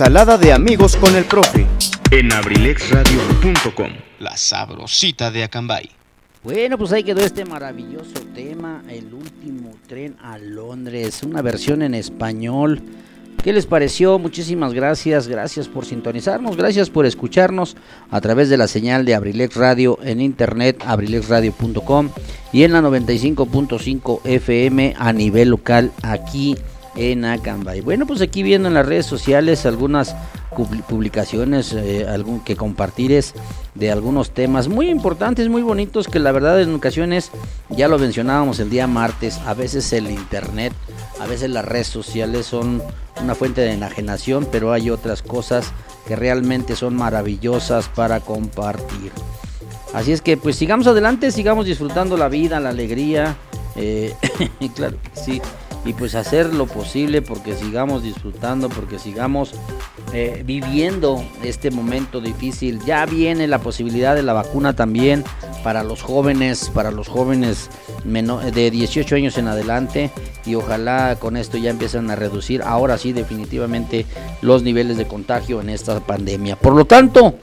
[0.00, 1.66] Ensalada de amigos con el profe.
[2.10, 3.90] En abrilexradio.com.
[4.18, 5.90] La sabrosita de Acambay.
[6.42, 11.92] Bueno, pues ahí quedó este maravilloso tema, El último tren a Londres, una versión en
[11.92, 12.80] español.
[13.44, 14.18] ¿Qué les pareció?
[14.18, 17.76] Muchísimas gracias, gracias por sintonizarnos, gracias por escucharnos
[18.10, 22.08] a través de la señal de Abrilex Radio en internet, abrilexradio.com
[22.54, 26.56] y en la 95.5 FM a nivel local aquí
[27.00, 27.80] en Acambay.
[27.80, 30.14] Bueno, pues aquí viendo en las redes sociales algunas
[30.86, 33.32] publicaciones, eh, algún, que compartires
[33.74, 37.30] de algunos temas muy importantes, muy bonitos, que la verdad en ocasiones,
[37.70, 40.74] ya lo mencionábamos el día martes, a veces el internet,
[41.20, 42.82] a veces las redes sociales son
[43.22, 45.72] una fuente de enajenación, pero hay otras cosas
[46.06, 49.12] que realmente son maravillosas para compartir.
[49.94, 53.36] Así es que pues sigamos adelante, sigamos disfrutando la vida, la alegría,
[53.76, 54.14] eh,
[54.74, 55.40] claro sí,
[55.84, 59.52] y pues hacer lo posible porque sigamos disfrutando, porque sigamos
[60.12, 62.80] eh, viviendo este momento difícil.
[62.84, 65.24] Ya viene la posibilidad de la vacuna también
[65.64, 67.70] para los jóvenes, para los jóvenes
[68.04, 70.10] de 18 años en adelante
[70.46, 74.06] y ojalá con esto ya empiecen a reducir ahora sí definitivamente
[74.42, 76.56] los niveles de contagio en esta pandemia.
[76.56, 77.34] Por lo tanto,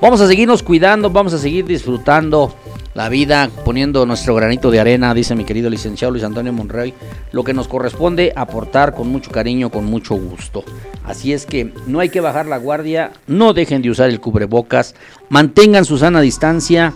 [0.00, 2.54] vamos a seguirnos cuidando, vamos a seguir disfrutando
[2.98, 6.92] la vida, poniendo nuestro granito de arena, dice mi querido licenciado Luis Antonio Monrey,
[7.30, 10.64] lo que nos corresponde aportar con mucho cariño, con mucho gusto.
[11.04, 14.96] Así es que no hay que bajar la guardia, no dejen de usar el cubrebocas,
[15.28, 16.92] mantengan su sana distancia,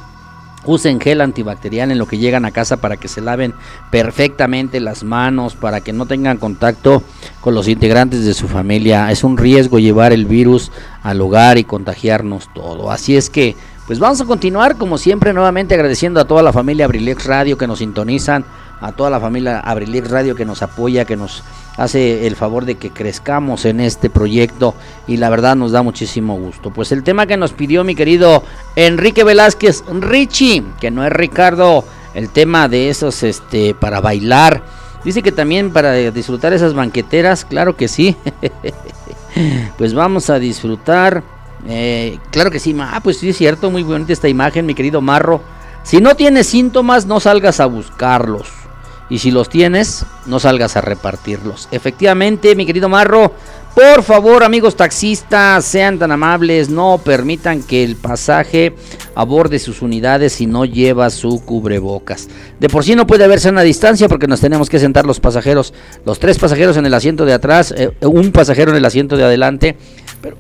[0.65, 3.55] usen gel antibacterial en lo que llegan a casa para que se laven
[3.93, 7.05] perfectamente las manos, para que no tengan contacto
[7.41, 9.09] con los integrantes de su familia.
[9.13, 10.73] Es un riesgo llevar el virus
[11.05, 12.91] al hogar y contagiarnos todo.
[12.91, 13.55] Así es que
[13.87, 17.67] pues vamos a continuar como siempre nuevamente agradeciendo a toda la familia Abrilex Radio que
[17.67, 18.45] nos sintonizan,
[18.81, 21.43] a toda la familia Abrilex Radio que nos apoya, que nos
[21.77, 24.75] hace el favor de que crezcamos en este proyecto
[25.07, 26.71] y la verdad nos da muchísimo gusto.
[26.71, 28.43] Pues el tema que nos pidió mi querido
[28.77, 31.85] Enrique Velázquez Richie, que no es Ricardo,
[32.15, 34.63] el tema de esos este para bailar.
[35.05, 38.17] Dice que también para disfrutar esas banqueteras, claro que sí.
[39.79, 41.25] pues vamos a disfrutar
[41.69, 45.01] eh, claro que sí, ah, pues sí es cierto, muy bonita esta imagen, mi querido
[45.01, 45.43] Marro.
[45.85, 48.49] Si no tienes síntomas, no salgas a buscarlos.
[49.11, 51.69] Y si los tienes, no salgas a repartirlos.
[51.71, 53.33] Efectivamente, mi querido Marro,
[53.75, 58.75] por favor, amigos taxistas, sean tan amables, no permitan que el pasaje
[59.15, 62.29] aborde sus unidades si no lleva su cubrebocas.
[62.59, 65.75] De por sí no puede haberse una distancia porque nos tenemos que sentar los pasajeros,
[66.07, 69.25] los tres pasajeros en el asiento de atrás, eh, un pasajero en el asiento de
[69.25, 69.77] adelante.
[70.23, 70.37] Pero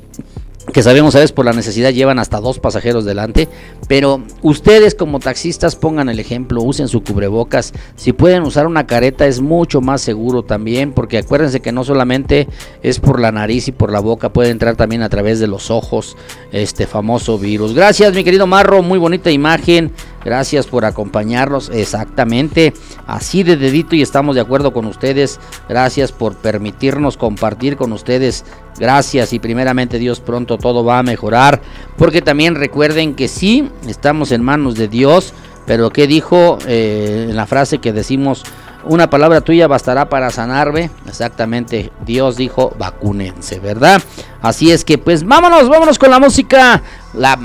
[0.72, 1.32] que sabemos, ¿sabes?
[1.32, 3.48] Por la necesidad llevan hasta dos pasajeros delante.
[3.88, 7.72] Pero ustedes como taxistas pongan el ejemplo, usen su cubrebocas.
[7.96, 12.48] Si pueden usar una careta es mucho más seguro también, porque acuérdense que no solamente
[12.82, 15.70] es por la nariz y por la boca, puede entrar también a través de los
[15.70, 16.16] ojos
[16.52, 17.74] este famoso virus.
[17.74, 19.92] Gracias mi querido Marro, muy bonita imagen.
[20.24, 21.70] Gracias por acompañarnos.
[21.70, 22.72] Exactamente.
[23.06, 25.40] Así de dedito y estamos de acuerdo con ustedes.
[25.68, 28.44] Gracias por permitirnos compartir con ustedes.
[28.78, 31.60] Gracias y primeramente Dios pronto todo va a mejorar.
[31.96, 35.32] Porque también recuerden que sí, estamos en manos de Dios.
[35.66, 38.44] Pero ¿qué dijo eh, en la frase que decimos?
[38.84, 40.90] Una palabra tuya bastará para sanarme.
[41.06, 44.02] Exactamente, Dios dijo, vacúnense, ¿verdad?
[44.40, 46.82] Así es que pues vámonos, vámonos con la música.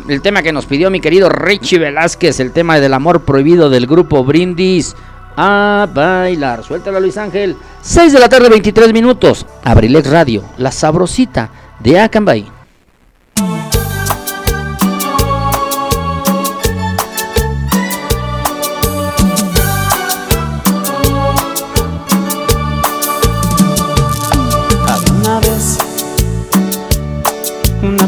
[0.09, 3.85] el tema que nos pidió mi querido Richie Velázquez, el tema del amor prohibido del
[3.85, 4.95] grupo Brindis.
[5.39, 6.63] A bailar.
[6.63, 7.55] Suéltala Luis Ángel.
[7.81, 9.45] 6 de la tarde, 23 minutos.
[9.63, 12.56] Abrilex Radio, la sabrosita de Acambay.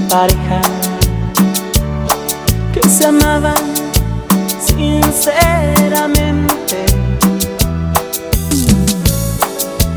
[0.10, 0.62] Pareja
[2.74, 3.54] que se amaban
[4.60, 6.86] sinceramente.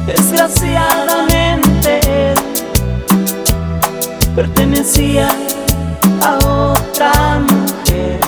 [0.06, 2.01] Desgraciadamente
[4.36, 5.28] pertenecía
[6.22, 8.20] a otra mujer.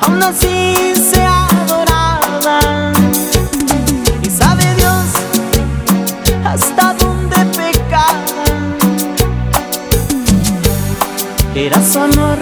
[0.00, 0.74] Aún así
[11.58, 12.36] Era su amor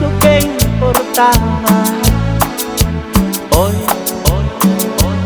[0.00, 1.84] lo que importaba.
[3.52, 3.76] Hoy,
[4.32, 4.46] hoy,
[5.04, 5.18] hoy,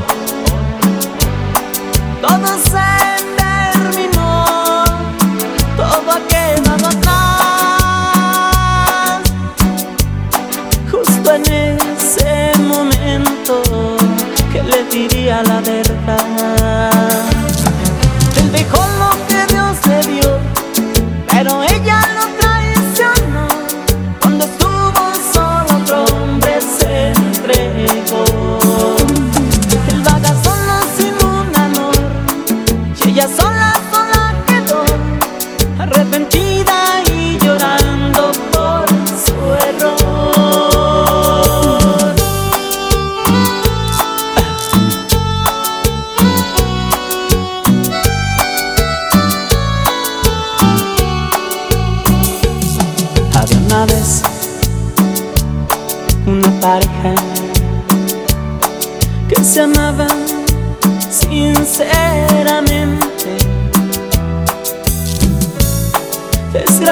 [2.21, 2.91] todo se
[3.39, 4.85] terminó,
[5.79, 7.23] todo ha quedado atrás.
[10.91, 13.63] Justo en ese momento
[14.53, 16.92] que le diría la verdad.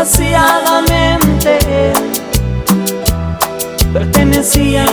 [0.00, 1.92] Desgraciadamente
[3.92, 4.86] pertenecía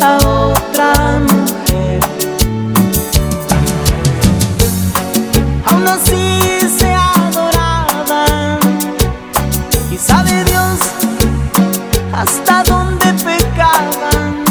[0.00, 2.00] a otra mujer.
[5.66, 8.60] Aún así se adoraban
[9.90, 10.78] y sabe Dios
[12.12, 14.44] hasta dónde pecaban.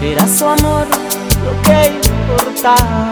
[0.00, 0.86] Era su amor
[1.44, 3.11] lo que importaba.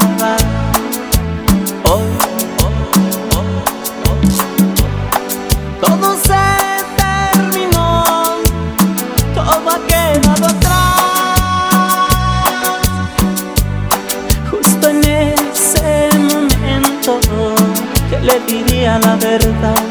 [18.31, 19.90] Le diría la verdad.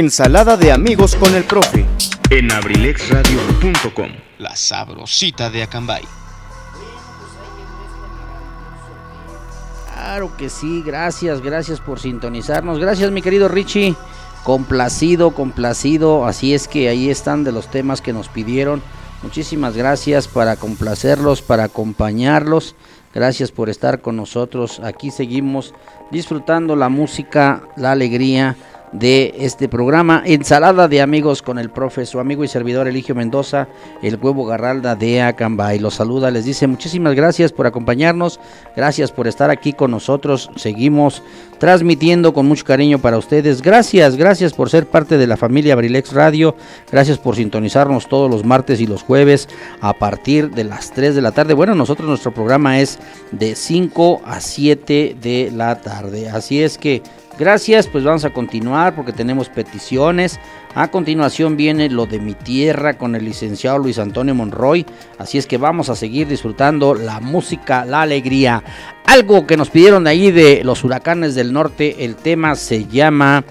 [0.00, 1.84] Ensalada de amigos con el profe.
[2.30, 4.08] en abrilexradio.com
[4.38, 6.04] La sabrosita de Acambay.
[9.92, 12.78] Claro que sí, gracias, gracias por sintonizarnos.
[12.78, 13.94] Gracias, mi querido Richie.
[14.42, 16.24] Complacido, complacido.
[16.24, 18.82] Así es que ahí están de los temas que nos pidieron.
[19.22, 22.74] Muchísimas gracias para complacerlos, para acompañarlos.
[23.12, 24.80] Gracias por estar con nosotros.
[24.82, 25.74] Aquí seguimos
[26.10, 28.56] disfrutando la música, la alegría
[28.92, 30.22] de este programa.
[30.24, 33.68] Ensalada de amigos con el profe, su amigo y servidor Eligio Mendoza,
[34.02, 35.78] el huevo garralda de Acambay.
[35.78, 38.40] Los saluda, les dice muchísimas gracias por acompañarnos,
[38.74, 40.50] gracias por estar aquí con nosotros.
[40.56, 41.22] Seguimos
[41.58, 43.62] transmitiendo con mucho cariño para ustedes.
[43.62, 46.56] Gracias, gracias por ser parte de la familia Abrilex Radio.
[46.90, 49.48] Gracias por sintonizarnos todos los martes y los jueves
[49.80, 51.54] a partir de las 3 de la tarde.
[51.54, 52.98] Bueno, nosotros nuestro programa es
[53.30, 56.28] de 5 a 7 de la tarde.
[56.28, 57.02] Así es que
[57.40, 60.38] Gracias, pues vamos a continuar porque tenemos peticiones.
[60.74, 64.84] A continuación viene lo de mi tierra con el licenciado Luis Antonio Monroy.
[65.16, 68.62] Así es que vamos a seguir disfrutando la música, la alegría.
[69.06, 72.04] Algo que nos pidieron de ahí de los huracanes del norte.
[72.04, 73.42] El tema se llama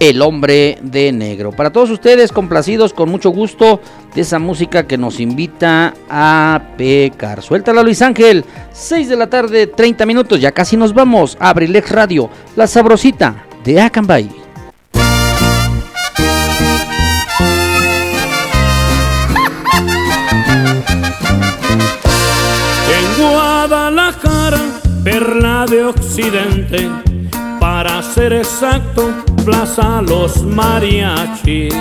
[0.00, 1.50] El hombre de negro.
[1.50, 3.80] Para todos ustedes, complacidos con mucho gusto
[4.14, 7.42] de esa música que nos invita a pecar.
[7.42, 8.44] Suéltala Luis Ángel.
[8.72, 10.40] 6 de la tarde, 30 minutos.
[10.40, 11.36] Ya casi nos vamos.
[11.40, 14.30] Abrilex Radio, la sabrosita de Acambay.
[22.90, 24.60] En Guadalajara,
[25.02, 26.88] perla de Occidente,
[27.70, 29.10] para ser exacto,
[29.44, 31.74] Plaza Los Mariachis.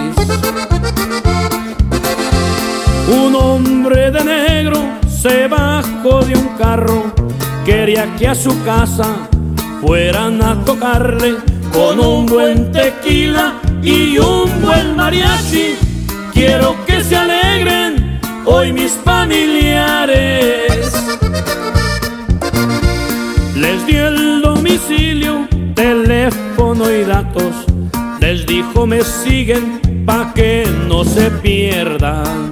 [3.07, 7.05] Un hombre de negro se bajó de un carro,
[7.65, 9.07] quería que a su casa
[9.79, 11.37] fueran a tocarle
[11.71, 15.77] con un buen tequila y un buen mariachi.
[16.33, 20.67] Quiero que se alegren hoy mis familiares.
[23.59, 27.53] Les di el domicilio, teléfono y datos.
[28.19, 32.49] Les dijo me siguen pa' que no se pierdan.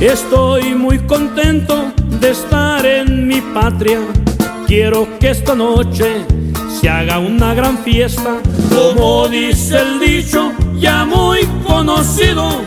[0.00, 4.00] Estoy muy contento de estar en mi patria.
[4.66, 6.26] Quiero que esta noche
[6.78, 8.36] se haga una gran fiesta.
[8.74, 12.62] Como dice el dicho, ya muy conocido.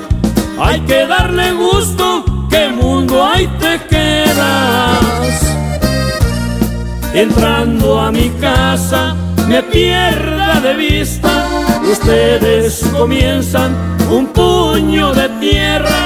[0.60, 2.24] Hay que darle gusto,
[2.54, 5.36] que mundo ahí te quedas.
[7.16, 9.16] Entrando a mi casa,
[9.48, 11.32] me pierda de vista.
[11.92, 13.72] Ustedes comienzan
[14.10, 16.02] un puño de tierra.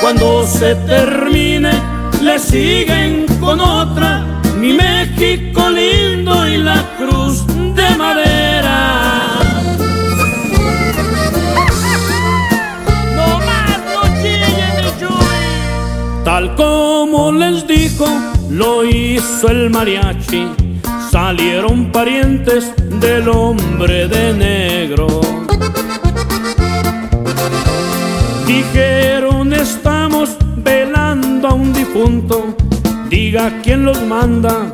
[0.00, 1.72] Cuando se termine,
[2.20, 4.10] le siguen con otra.
[4.58, 7.44] Mi México lindo y la cruz
[18.50, 20.48] lo hizo el mariachi.
[21.10, 25.06] Salieron parientes del hombre de negro.
[28.46, 32.54] Dijeron estamos velando a un difunto,
[33.08, 34.72] diga quién los manda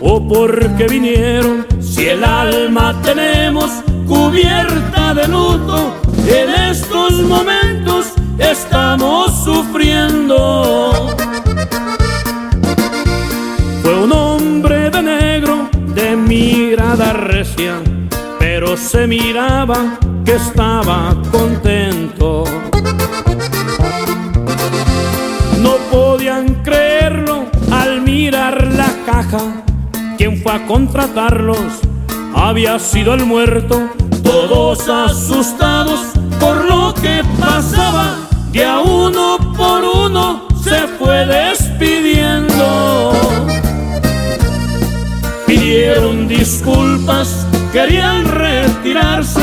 [0.00, 1.66] o por qué vinieron.
[1.80, 3.70] Si el alma tenemos
[4.06, 5.94] cubierta de luto,
[6.26, 11.16] en estos momentos estamos sufriendo.
[13.86, 17.76] Fue un hombre de negro, de mirada recia,
[18.36, 22.42] pero se miraba que estaba contento.
[25.60, 29.62] No podían creerlo al mirar la caja.
[30.18, 31.78] Quien fue a contratarlos
[32.34, 33.88] había sido el muerto.
[34.24, 36.00] Todos asustados
[36.40, 38.16] por lo que pasaba,
[38.50, 41.65] de a uno por uno se fue despidiendo.
[45.76, 49.42] Pidieron disculpas, querían retirarse,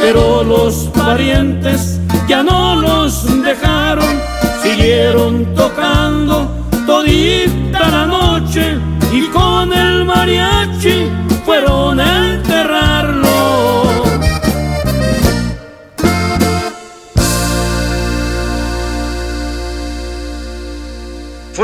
[0.00, 4.20] pero los parientes ya no los dejaron.
[4.60, 6.50] Siguieron tocando
[6.84, 8.76] todita la noche
[9.12, 11.06] y con el mariachi
[11.46, 12.42] fueron a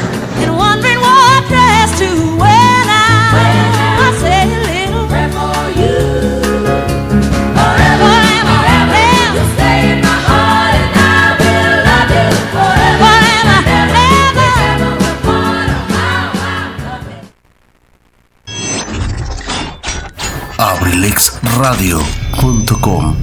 [21.49, 23.15] abrilexradio.com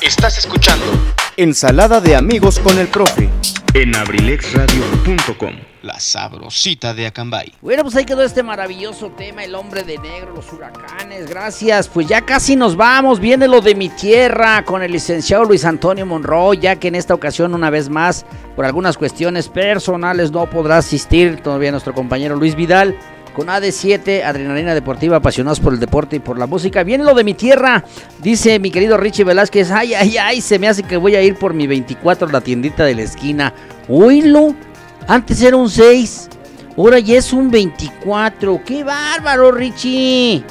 [0.00, 0.86] Estás escuchando
[1.36, 3.28] Ensalada de amigos con el profe
[3.74, 5.52] en abrilexradio.com.
[5.82, 7.52] La sabrosita de Acambay.
[7.60, 11.28] Bueno, pues ahí quedó este maravilloso tema, el hombre de negro, los huracanes.
[11.28, 11.86] Gracias.
[11.86, 13.20] Pues ya casi nos vamos.
[13.20, 17.14] Viene lo de mi tierra con el licenciado Luis Antonio Monroy, ya que en esta
[17.14, 18.24] ocasión, una vez más,
[18.56, 22.98] por algunas cuestiones personales, no podrá asistir todavía nuestro compañero Luis Vidal
[23.38, 26.82] con AD7, Adrenalina Deportiva, apasionados por el deporte y por la música.
[26.82, 27.84] Viene lo de mi tierra,
[28.20, 29.70] dice mi querido Richie Velázquez.
[29.70, 32.84] Ay, ay, ay, se me hace que voy a ir por mi 24 la tiendita
[32.84, 33.54] de la esquina.
[33.86, 34.56] Oílo,
[35.06, 36.30] antes era un 6,
[36.76, 38.60] ahora ya es un 24.
[38.66, 40.42] ¡Qué bárbaro, Richie!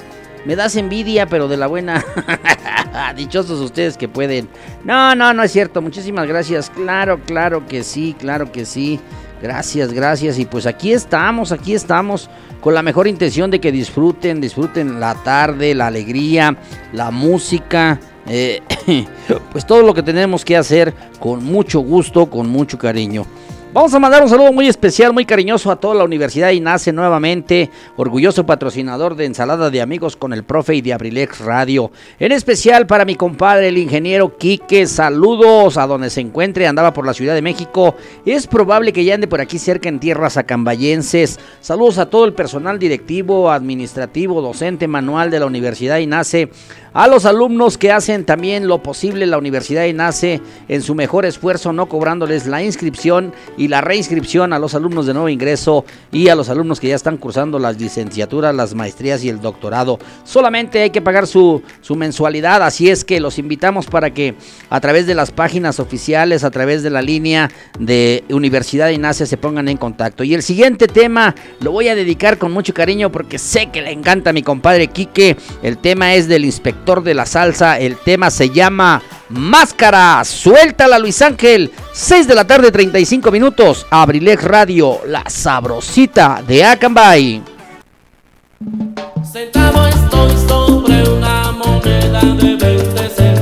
[0.45, 2.05] Me das envidia, pero de la buena.
[3.18, 4.47] Dichosos ustedes que pueden.
[4.85, 5.81] No, no, no es cierto.
[5.81, 6.69] Muchísimas gracias.
[6.69, 8.97] Claro, claro que sí, claro que sí.
[9.41, 10.39] Gracias, gracias.
[10.39, 12.30] Y pues aquí estamos, aquí estamos
[12.62, 16.58] con la mejor intención de que disfruten, disfruten la tarde, la alegría,
[16.94, 18.62] la música, eh,
[19.52, 23.26] pues todo lo que tenemos que hacer con mucho gusto, con mucho cariño.
[23.78, 27.70] Vamos a mandar un saludo muy especial, muy cariñoso a toda la Universidad INACE nuevamente,
[27.95, 31.91] orgulloso patrocinador de Ensalada de Amigos con el Profe y de Abrilex Radio.
[32.18, 37.06] En especial para mi compadre, el ingeniero Quique, saludos a donde se encuentre, andaba por
[37.06, 37.94] la Ciudad de México.
[38.26, 41.40] Es probable que ya ande por aquí cerca en tierras acambayenses.
[41.62, 46.49] Saludos a todo el personal directivo, administrativo, docente, manual de la Universidad INACE
[46.98, 51.72] a los alumnos que hacen también lo posible la Universidad Nace en su mejor esfuerzo,
[51.72, 56.36] no cobrándoles la inscripción y la reinscripción a los alumnos de nuevo ingreso y a
[56.36, 59.99] los alumnos que ya están cursando las licenciaturas, las maestrías y el doctorado.
[60.24, 64.34] Solamente hay que pagar su, su mensualidad, así es que los invitamos para que
[64.72, 69.28] a través de las páginas oficiales, a través de la línea de Universidad de Nace
[69.28, 70.24] se pongan en contacto.
[70.24, 73.91] Y el siguiente tema lo voy a dedicar con mucho cariño porque sé que le
[73.91, 75.38] encanta a mi compadre Quique.
[75.61, 77.77] El tema es del inspector autor de la salsa.
[77.77, 80.23] El tema se llama Máscara.
[80.23, 81.69] Suéltala, Luis Ángel.
[81.91, 83.85] 6 de la tarde, 35 minutos.
[83.89, 87.43] Abrilex Radio, la sabrosita de Acambay.
[89.30, 93.36] Sentado estoy sobre una moneda de 20 centavos.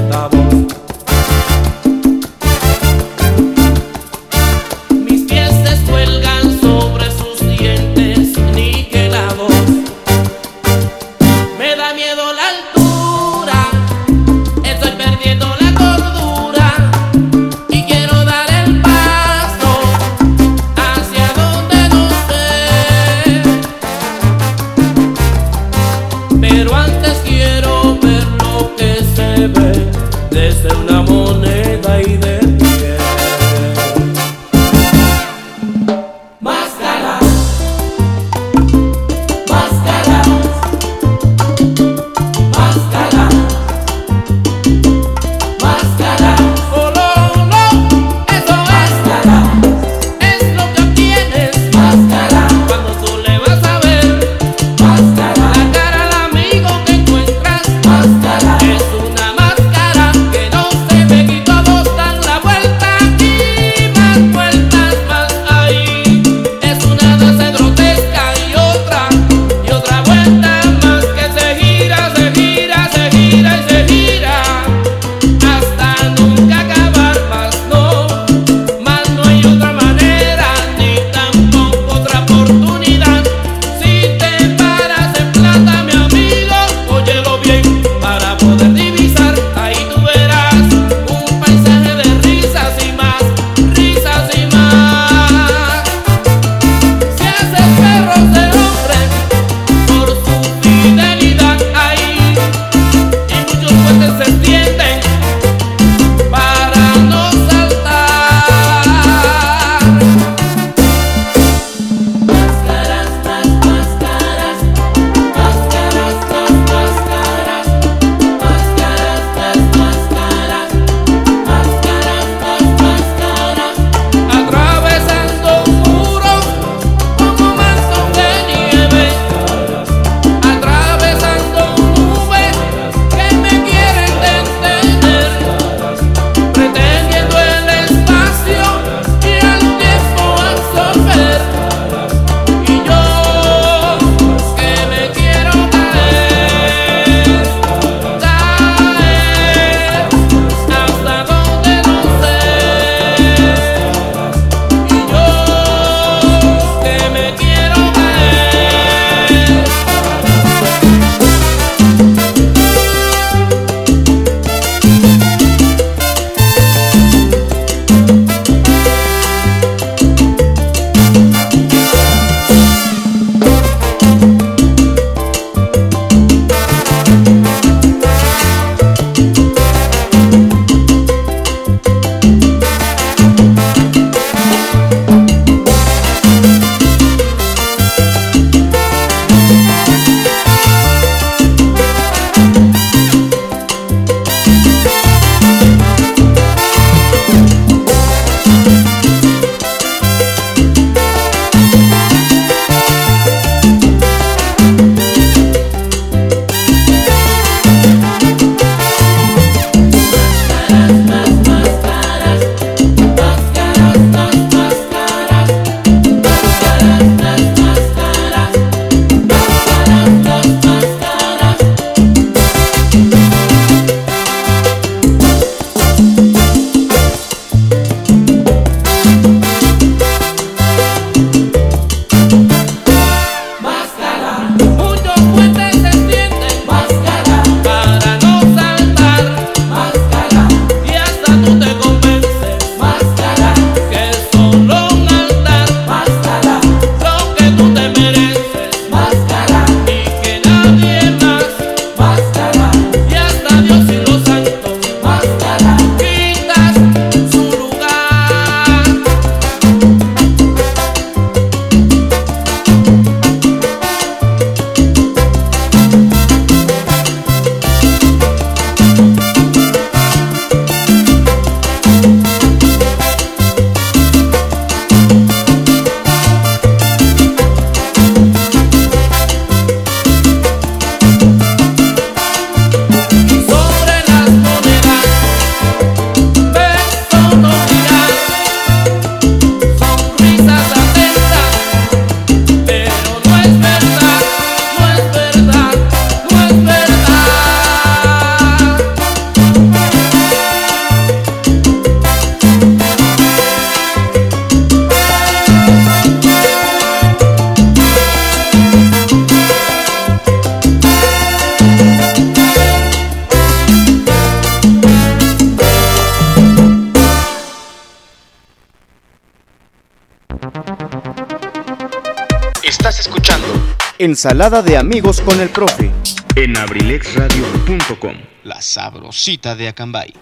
[324.16, 325.92] Ensalada de amigos con el profe
[326.38, 328.16] en abrilexradio.com,
[328.46, 330.14] la sabrosita de Acambay.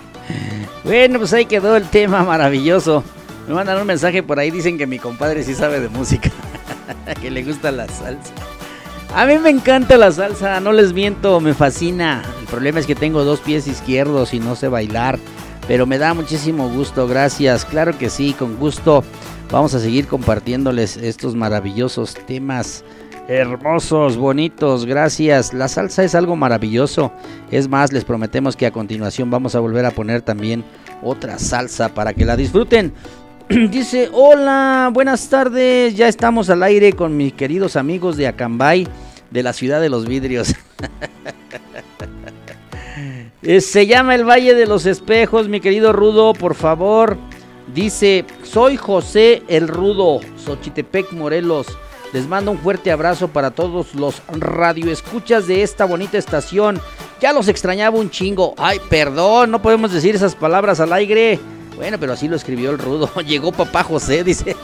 [0.84, 3.04] bueno, pues ahí quedó el tema maravilloso.
[3.46, 6.30] Me mandan un mensaje por ahí, dicen que mi compadre sí sabe de música,
[7.20, 8.32] que le gusta la salsa.
[9.14, 12.22] A mí me encanta la salsa, no les miento, me fascina.
[12.40, 15.18] El problema es que tengo dos pies izquierdos y no sé bailar,
[15.68, 17.66] pero me da muchísimo gusto, gracias.
[17.66, 19.04] Claro que sí, con gusto
[19.50, 22.82] vamos a seguir compartiéndoles estos maravillosos temas
[23.30, 25.54] hermosos, bonitos, gracias.
[25.54, 27.12] La salsa es algo maravilloso.
[27.52, 30.64] Es más, les prometemos que a continuación vamos a volver a poner también
[31.00, 32.92] otra salsa para que la disfruten.
[33.48, 38.88] Dice, hola, buenas tardes, ya estamos al aire con mis queridos amigos de Acambay,
[39.30, 40.54] de la ciudad de los vidrios.
[43.42, 47.16] Eh, se llama el Valle de los Espejos, mi querido Rudo, por favor.
[47.74, 51.66] Dice, soy José el Rudo, Xochitepec, Morelos.
[52.12, 56.80] Les mando un fuerte abrazo para todos los radioescuchas de esta bonita estación.
[57.20, 58.54] Ya los extrañaba un chingo.
[58.58, 61.38] Ay, perdón, no podemos decir esas palabras al aire.
[61.76, 63.08] Bueno, pero así lo escribió el rudo.
[63.26, 64.56] Llegó papá José, dice.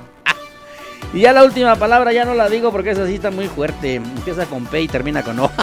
[1.14, 3.94] y ya la última palabra ya no la digo porque esa sí está muy fuerte.
[3.94, 5.50] Empieza con P y termina con O.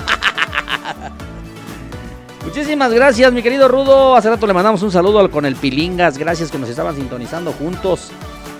[2.43, 4.15] Muchísimas gracias, mi querido Rudo.
[4.15, 6.17] Hace rato le mandamos un saludo con el Pilingas.
[6.17, 8.11] Gracias que nos estaban sintonizando juntos.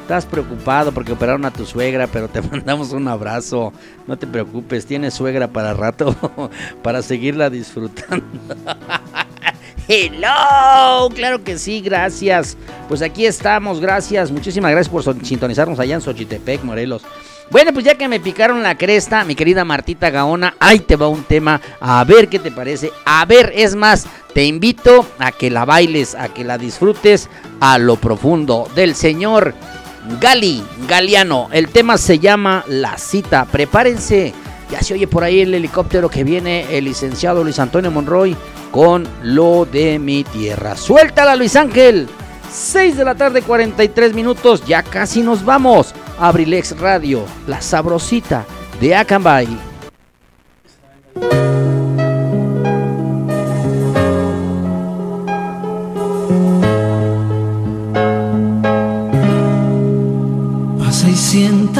[0.03, 3.71] Estás preocupado porque operaron a tu suegra, pero te mandamos un abrazo.
[4.05, 6.13] No te preocupes, tienes suegra para rato,
[6.83, 8.25] para seguirla disfrutando.
[9.87, 12.57] Hello, claro que sí, gracias.
[12.89, 14.29] Pues aquí estamos, gracias.
[14.29, 17.03] Muchísimas gracias por sintonizarnos allá en Xochitepec, Morelos.
[17.49, 21.07] Bueno, pues ya que me picaron la cresta, mi querida Martita Gaona, ahí te va
[21.07, 21.61] un tema.
[21.79, 22.91] A ver qué te parece.
[23.05, 27.29] A ver, es más, te invito a que la bailes, a que la disfrutes
[27.61, 29.53] a lo profundo del señor
[30.19, 31.49] Gali, Galiano.
[31.51, 33.45] El tema se llama La cita.
[33.45, 34.33] Prepárense.
[34.71, 38.35] Ya se oye por ahí el helicóptero que viene el licenciado Luis Antonio Monroy
[38.71, 40.75] con lo de mi tierra.
[40.75, 42.07] Suéltala Luis Ángel.
[42.51, 45.93] 6 de la tarde 43 minutos, ya casi nos vamos.
[46.19, 48.45] Abrilex Radio, la sabrosita
[48.79, 49.47] de Acambay.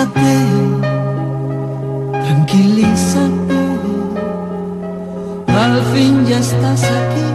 [0.04, 0.36] Siéntate,
[2.24, 3.54] tranquilízate
[5.48, 7.26] al fin ya estás aquí,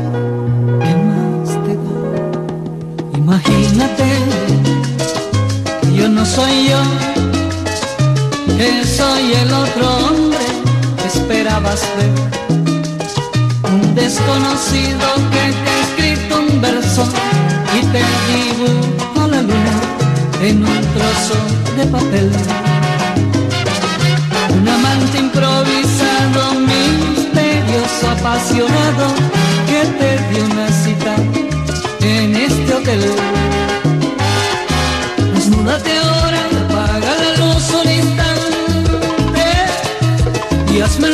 [0.83, 3.19] ¿qué más te da?
[3.19, 4.05] Imagínate
[5.81, 6.83] que yo no soy yo,
[8.57, 10.47] que soy el otro hombre
[11.01, 12.13] que esperabas ver.
[13.73, 17.05] Un desconocido que te ha escrito un verso
[17.77, 19.88] y te dibujo la luna
[20.41, 21.39] en un trozo
[21.77, 22.31] de papel.
[24.61, 26.59] Un amante improvisado
[28.21, 29.07] apasionado
[29.67, 31.15] que te dio una cita
[32.01, 33.03] en este hotel.
[35.35, 39.45] Desnúdate ahora, apaga la luz un instante
[40.73, 41.11] y hazme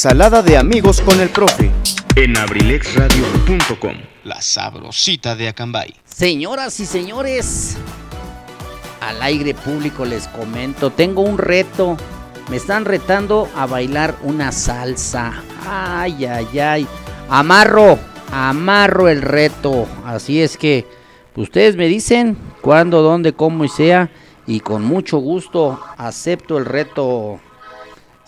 [0.00, 1.70] Ensalada de amigos con el profe.
[2.16, 5.94] En abrilexradio.com, la sabrosita de Acambay.
[6.06, 7.76] Señoras y señores,
[9.02, 11.98] al aire público les comento, tengo un reto.
[12.48, 15.42] Me están retando a bailar una salsa.
[15.68, 16.86] Ay, ay, ay.
[17.28, 17.98] Amarro,
[18.32, 19.86] amarro el reto.
[20.06, 20.86] Así es que
[21.36, 24.10] ustedes me dicen cuándo, dónde, cómo y sea.
[24.46, 27.38] Y con mucho gusto acepto el reto.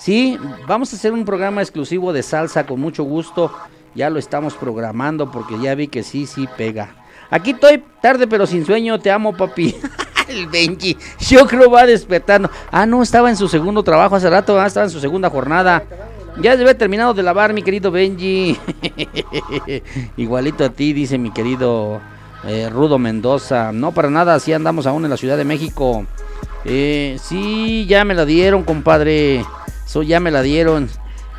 [0.02, 3.52] Sí, vamos a hacer un programa exclusivo de salsa con mucho gusto.
[3.94, 6.96] Ya lo estamos programando porque ya vi que sí, sí pega.
[7.30, 9.76] Aquí estoy tarde pero sin sueño, te amo papi.
[10.28, 12.50] El Benji, yo creo va despertando.
[12.72, 15.84] Ah, no, estaba en su segundo trabajo hace rato, ah, estaba en su segunda jornada.
[16.40, 18.58] Ya debe haber terminado de lavar, mi querido Benji.
[20.16, 22.00] Igualito a ti, dice mi querido
[22.44, 23.70] eh, Rudo Mendoza.
[23.70, 26.04] No, para nada, así andamos aún en la Ciudad de México.
[26.64, 29.44] Eh, sí, ya me la dieron, compadre.
[29.86, 30.88] Eso ya me la dieron.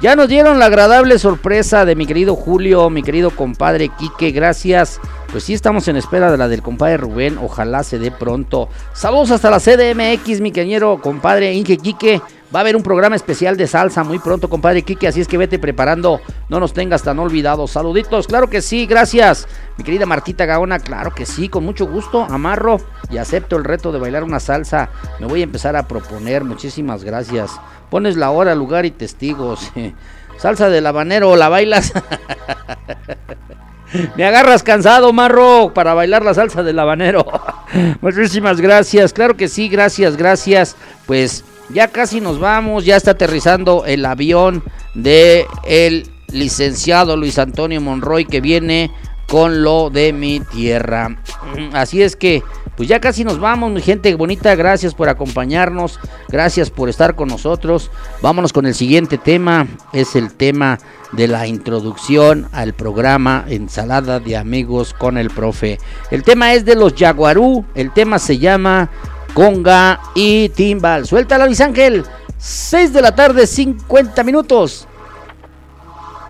[0.02, 5.00] Ya nos dieron la agradable sorpresa de mi querido Julio, mi querido compadre Quique, gracias.
[5.34, 8.70] Pues sí, estamos en espera de la del compadre Rubén, ojalá se dé pronto.
[8.94, 12.22] Saludos hasta la CDMX, mi querido compadre Inge Quique.
[12.56, 15.40] Va a haber un programa especial de salsa muy pronto, compadre Quique, así es que
[15.40, 17.72] vete preparando, no nos tengas tan olvidados.
[17.72, 19.48] Saluditos, claro que sí, gracias.
[19.76, 22.78] Mi querida Martita Gaona, claro que sí, con mucho gusto, amarro
[23.10, 24.92] y acepto el reto de bailar una salsa.
[25.20, 27.60] Me voy a empezar a proponer, muchísimas gracias.
[27.90, 29.72] Pones la hora, lugar y testigos.
[30.38, 31.92] Salsa del habanero, ¿la bailas?
[34.16, 37.26] Me agarras cansado, marro, para bailar la salsa del habanero.
[38.02, 39.14] Muchísimas gracias.
[39.14, 40.76] Claro que sí, gracias, gracias.
[41.06, 44.64] Pues ya casi nos vamos, ya está aterrizando el avión
[44.94, 48.92] de el licenciado Luis Antonio Monroy que viene
[49.28, 51.18] con lo de mi tierra.
[51.74, 52.44] Así es que,
[52.76, 54.56] pues ya casi nos vamos, mi gente bonita.
[54.56, 57.92] Gracias por acompañarnos, gracias por estar con nosotros.
[58.22, 59.68] Vámonos con el siguiente tema.
[59.92, 60.80] Es el tema
[61.12, 65.80] de la introducción al programa Ensalada de Amigos con el Profe.
[66.10, 67.66] El tema es de los Jaguarú.
[67.76, 68.90] El tema se llama
[69.34, 71.06] Conga y Timbal.
[71.06, 72.04] Suéltala, Luis Ángel.
[72.38, 74.88] 6 de la tarde, 50 minutos.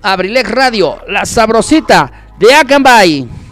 [0.01, 3.42] Abrilex Radio, la sabrosita de Acambay.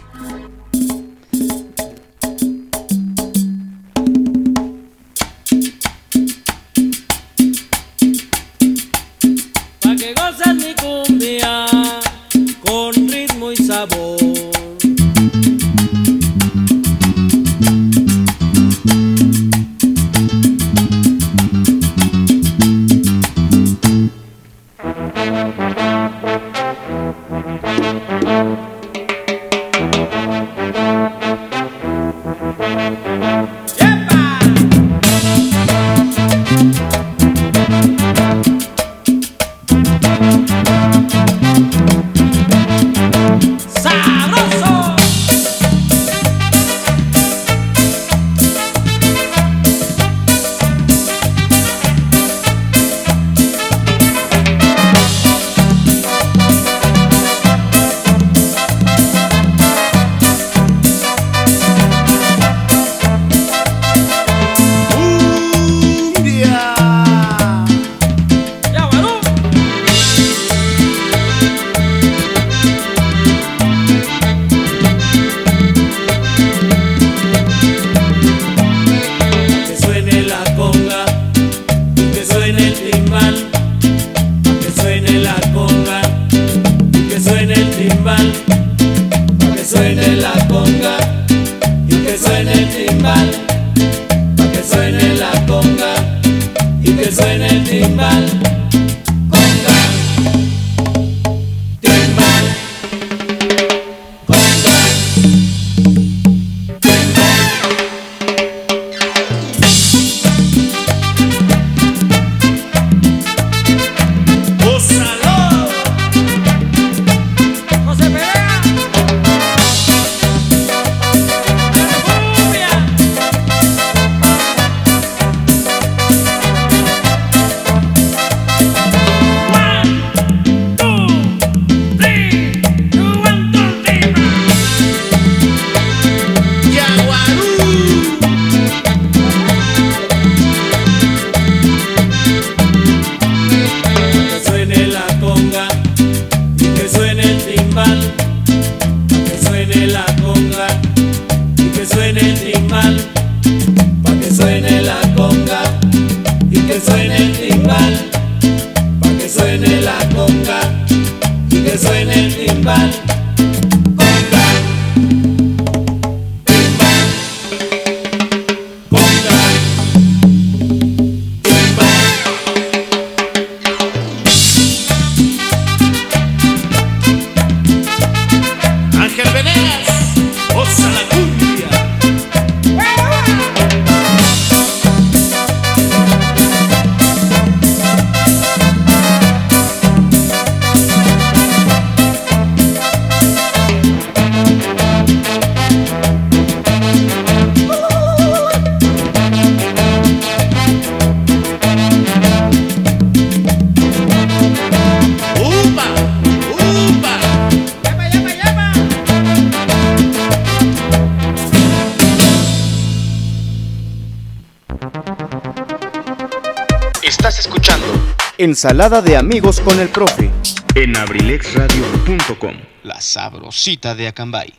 [218.62, 220.30] Ensalada de amigos con el profe.
[220.76, 222.54] en abrilexradio.com.
[222.84, 224.54] La sabrosita de Acambay.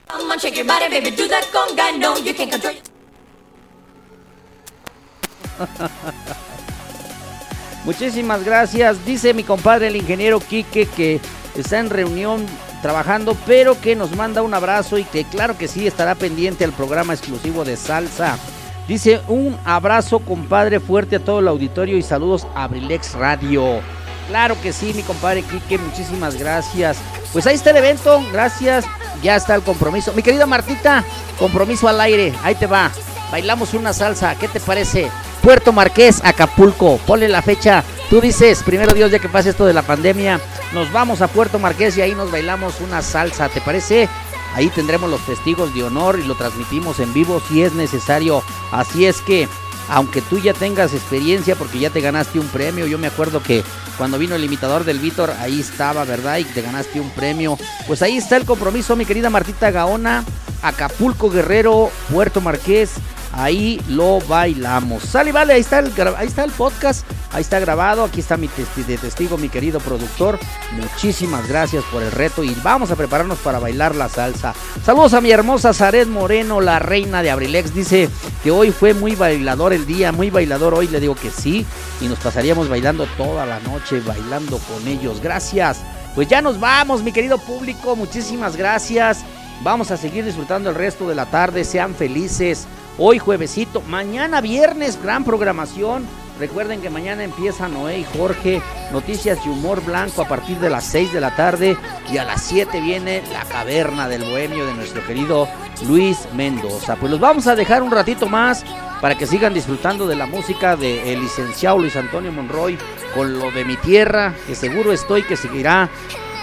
[7.86, 9.06] Muchísimas gracias.
[9.06, 11.22] Dice mi compadre el ingeniero Quique que
[11.56, 12.46] está en reunión
[12.82, 16.74] trabajando, pero que nos manda un abrazo y que claro que sí estará pendiente al
[16.74, 18.38] programa exclusivo de salsa.
[18.86, 23.80] Dice un abrazo compadre fuerte a todo el auditorio y saludos a Abrilex Radio.
[24.28, 26.98] Claro que sí, mi compadre Quique, muchísimas gracias.
[27.32, 28.86] Pues ahí está el evento, gracias.
[29.22, 30.14] Ya está el compromiso.
[30.14, 31.04] Mi querida Martita,
[31.40, 32.92] compromiso al aire, ahí te va.
[33.32, 35.10] Bailamos una salsa, ¿qué te parece?
[35.42, 37.84] Puerto Marqués, Acapulco, ponle la fecha.
[38.10, 40.40] Tú dices, primero Dios, ya que pase esto de la pandemia,
[40.74, 44.08] nos vamos a Puerto Marqués y ahí nos bailamos una salsa, ¿te parece?
[44.56, 48.44] Ahí tendremos los testigos de honor y lo transmitimos en vivo si es necesario.
[48.72, 49.48] Así es que,
[49.90, 53.64] aunque tú ya tengas experiencia porque ya te ganaste un premio, yo me acuerdo que
[53.98, 56.38] cuando vino el imitador del Víctor, ahí estaba, ¿verdad?
[56.38, 57.58] Y te ganaste un premio.
[57.88, 60.24] Pues ahí está el compromiso, mi querida Martita Gaona,
[60.62, 62.92] Acapulco Guerrero, Puerto Marqués.
[63.32, 65.04] Ahí lo bailamos.
[65.04, 67.06] Sale, vale, ahí está el, ahí está el podcast.
[67.34, 68.04] Ahí está grabado.
[68.04, 70.38] Aquí está mi testi- de testigo, mi querido productor.
[70.74, 74.54] Muchísimas gracias por el reto y vamos a prepararnos para bailar la salsa.
[74.86, 77.74] Saludos a mi hermosa Zaret Moreno, la reina de Abrilex.
[77.74, 78.10] Dice
[78.44, 80.88] que hoy fue muy bailador el día, muy bailador hoy.
[80.88, 81.66] Le digo que sí.
[82.02, 85.20] Y nos pasaríamos bailando toda la noche, bailando con ellos.
[85.22, 85.80] Gracias.
[86.16, 87.96] Pues ya nos vamos, mi querido público.
[87.96, 89.24] Muchísimas gracias.
[89.64, 91.64] Vamos a seguir disfrutando el resto de la tarde.
[91.64, 92.68] Sean felices.
[93.00, 96.06] Hoy juevesito, mañana viernes, gran programación.
[96.40, 98.62] Recuerden que mañana empieza Noé y Jorge,
[98.92, 101.78] noticias y humor blanco a partir de las 6 de la tarde
[102.12, 105.48] y a las 7 viene la caverna del bohemio de nuestro querido
[105.88, 106.96] Luis Mendoza.
[106.96, 108.66] Pues los vamos a dejar un ratito más
[109.00, 112.80] para que sigan disfrutando de la música del licenciado Luis Antonio Monroy
[113.14, 115.90] con lo de mi tierra, que seguro estoy que seguirá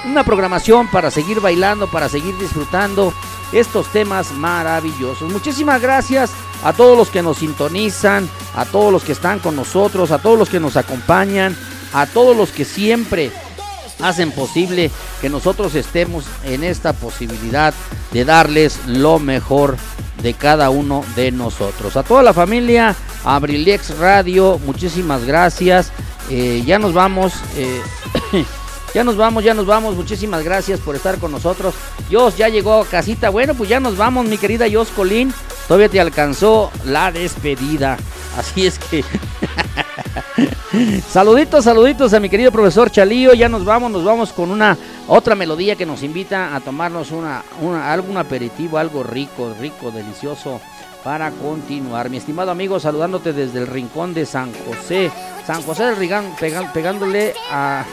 [0.07, 3.13] una programación para seguir bailando, para seguir disfrutando
[3.53, 5.33] estos temas maravillosos.
[5.33, 10.11] Muchísimas gracias a todos los que nos sintonizan, a todos los que están con nosotros,
[10.11, 11.57] a todos los que nos acompañan,
[11.93, 13.31] a todos los que siempre
[14.01, 17.75] hacen posible que nosotros estemos en esta posibilidad
[18.13, 19.77] de darles lo mejor
[20.23, 21.97] de cada uno de nosotros.
[21.97, 25.93] A toda la familia, a Abrilex Radio, muchísimas gracias.
[26.31, 27.33] Eh, ya nos vamos.
[27.57, 27.81] eh,
[28.93, 29.95] Ya nos vamos, ya nos vamos.
[29.95, 31.75] Muchísimas gracias por estar con nosotros.
[32.11, 33.31] Jos ya llegó a casita.
[33.31, 35.33] Bueno, pues ya nos vamos, mi querida Jos Colín.
[35.71, 37.97] Todavía te alcanzó la despedida.
[38.37, 39.05] Así es que.
[41.09, 43.35] saluditos, saluditos a mi querido profesor Chalío.
[43.35, 44.77] Ya nos vamos, nos vamos con una
[45.07, 50.61] otra melodía que nos invita a tomarnos una, una, algún aperitivo, algo rico, rico, delicioso
[51.05, 52.11] para continuar.
[52.11, 55.13] Mi estimado amigo, saludándote desde el rincón de San José.
[55.47, 56.35] San José del Rigán,
[56.75, 57.85] pegándole a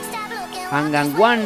[0.71, 1.41] Anganguán.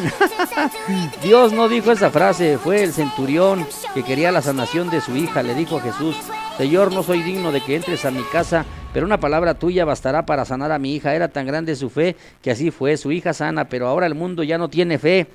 [1.24, 5.44] Dios no dijo esa frase, fue el centurión que quería la sanación de su hija.
[5.44, 6.16] Le dijo a Jesús,
[6.58, 10.26] Señor, no soy digno de que entres a mi casa, pero una palabra tuya bastará
[10.26, 11.16] para sanar a mi hija.
[11.16, 14.44] Era tan grande su fe que así fue, su hija sana, pero ahora el mundo
[14.44, 15.28] ya no tiene fe.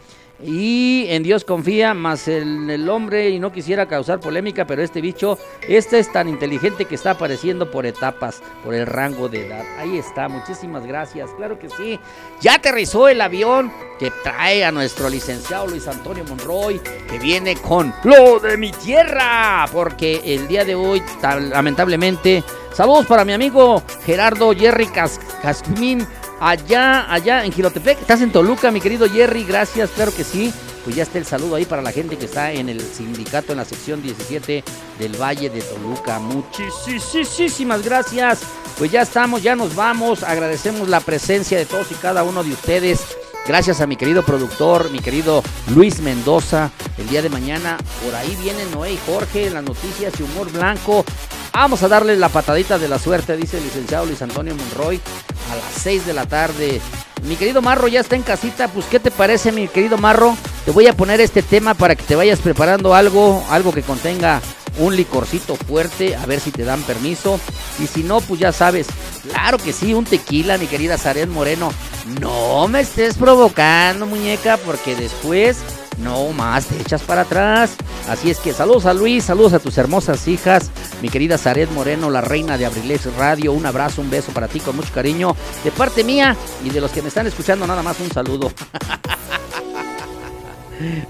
[0.43, 5.01] Y en Dios confía, más el, el hombre, y no quisiera causar polémica, pero este
[5.01, 9.65] bicho, este es tan inteligente que está apareciendo por etapas, por el rango de edad.
[9.79, 11.99] Ahí está, muchísimas gracias, claro que sí.
[12.43, 17.95] Ya aterrizó el avión que trae a nuestro licenciado Luis Antonio Monroy, que viene con
[18.05, 22.45] lo de mi tierra, porque el día de hoy, lamentablemente,
[22.77, 25.19] saludos para mi amigo Gerardo Jerry Cas-
[26.40, 28.01] allá, allá en Gilotepec.
[28.01, 30.53] Estás en Toluca, mi querido Jerry, gracias, claro que sí.
[30.85, 33.59] Pues ya está el saludo ahí para la gente que está en el sindicato en
[33.59, 34.62] la sección 17
[35.01, 36.20] del Valle de Toluca.
[36.20, 38.40] Muchísimas gracias.
[38.78, 40.23] Pues ya estamos, ya nos vamos.
[40.23, 43.01] Agradecemos la presencia de todos y cada uno de ustedes.
[43.48, 45.43] Gracias a mi querido productor, mi querido
[45.74, 46.70] Luis Mendoza.
[46.98, 51.05] El día de mañana, por ahí vienen Noé y Jorge, las noticias y humor blanco.
[51.59, 55.01] Vamos a darle la patadita de la suerte, dice el licenciado Luis Antonio Monroy,
[55.51, 56.83] a las 6 de la tarde.
[57.23, 60.37] Mi querido Marro ya está en casita, pues ¿qué te parece mi querido Marro?
[60.66, 64.43] Te voy a poner este tema para que te vayas preparando algo, algo que contenga
[64.78, 67.41] un licorcito fuerte, a ver si te dan permiso.
[67.83, 68.87] Y si no, pues ya sabes,
[69.27, 71.73] claro que sí, un tequila, mi querida Zaret Moreno.
[72.20, 75.57] No me estés provocando, muñeca, porque después
[75.98, 77.77] no más te echas para atrás.
[78.09, 80.70] Así es que saludos a Luis, saludos a tus hermosas hijas,
[81.02, 83.52] mi querida Zaret Moreno, la reina de Abrilex Radio.
[83.52, 85.35] Un abrazo, un beso para ti con mucho cariño.
[85.64, 88.51] De parte mía y de los que me están escuchando, nada más un saludo.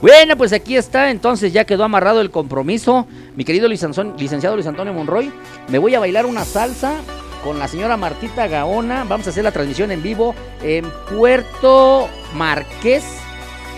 [0.00, 3.06] Bueno, pues aquí está, entonces ya quedó amarrado el compromiso.
[3.34, 5.32] Mi querido licenciado Luis Antonio Monroy,
[5.68, 6.94] me voy a bailar una salsa
[7.42, 9.04] con la señora Martita Gaona.
[9.04, 13.04] Vamos a hacer la transmisión en vivo en Puerto Marqués,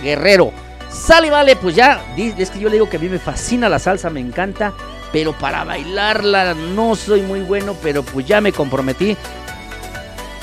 [0.03, 0.53] Guerrero.
[0.91, 3.79] Sale, vale, pues ya, es que yo le digo que a mí me fascina la
[3.79, 4.73] salsa, me encanta,
[5.13, 9.17] pero para bailarla no soy muy bueno, pero pues ya me comprometí.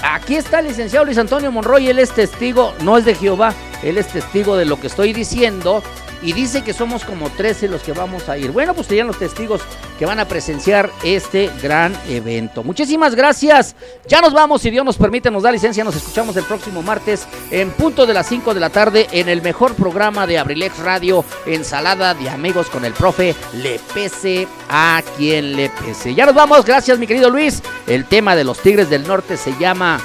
[0.04, 3.98] Aquí está el licenciado Luis Antonio Monroy, él es testigo, no es de Jehová, él
[3.98, 5.82] es testigo de lo que estoy diciendo
[6.26, 8.52] y dice que somos como 13 los que vamos a ir.
[8.52, 9.62] Bueno, pues serían los testigos
[10.00, 12.64] que van a presenciar este gran evento.
[12.64, 13.76] Muchísimas gracias.
[14.08, 17.28] Ya nos vamos, si Dios nos permite, nos da licencia, nos escuchamos el próximo martes
[17.52, 21.24] en punto de las 5 de la tarde en el mejor programa de Abrilex Radio,
[21.46, 26.16] Ensalada de Amigos con el profe Le Pese a quien le pese.
[26.16, 27.62] Ya nos vamos, gracias mi querido Luis.
[27.86, 30.00] El tema de los Tigres del Norte se llama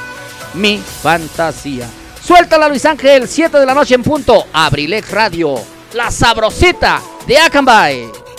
[0.53, 1.89] Mi Fantasía.
[2.23, 5.55] Suéltala Luis Ángel, 7 de la noche en punto, Abrilex Radio,
[5.93, 8.30] la sabrosita de Acambay.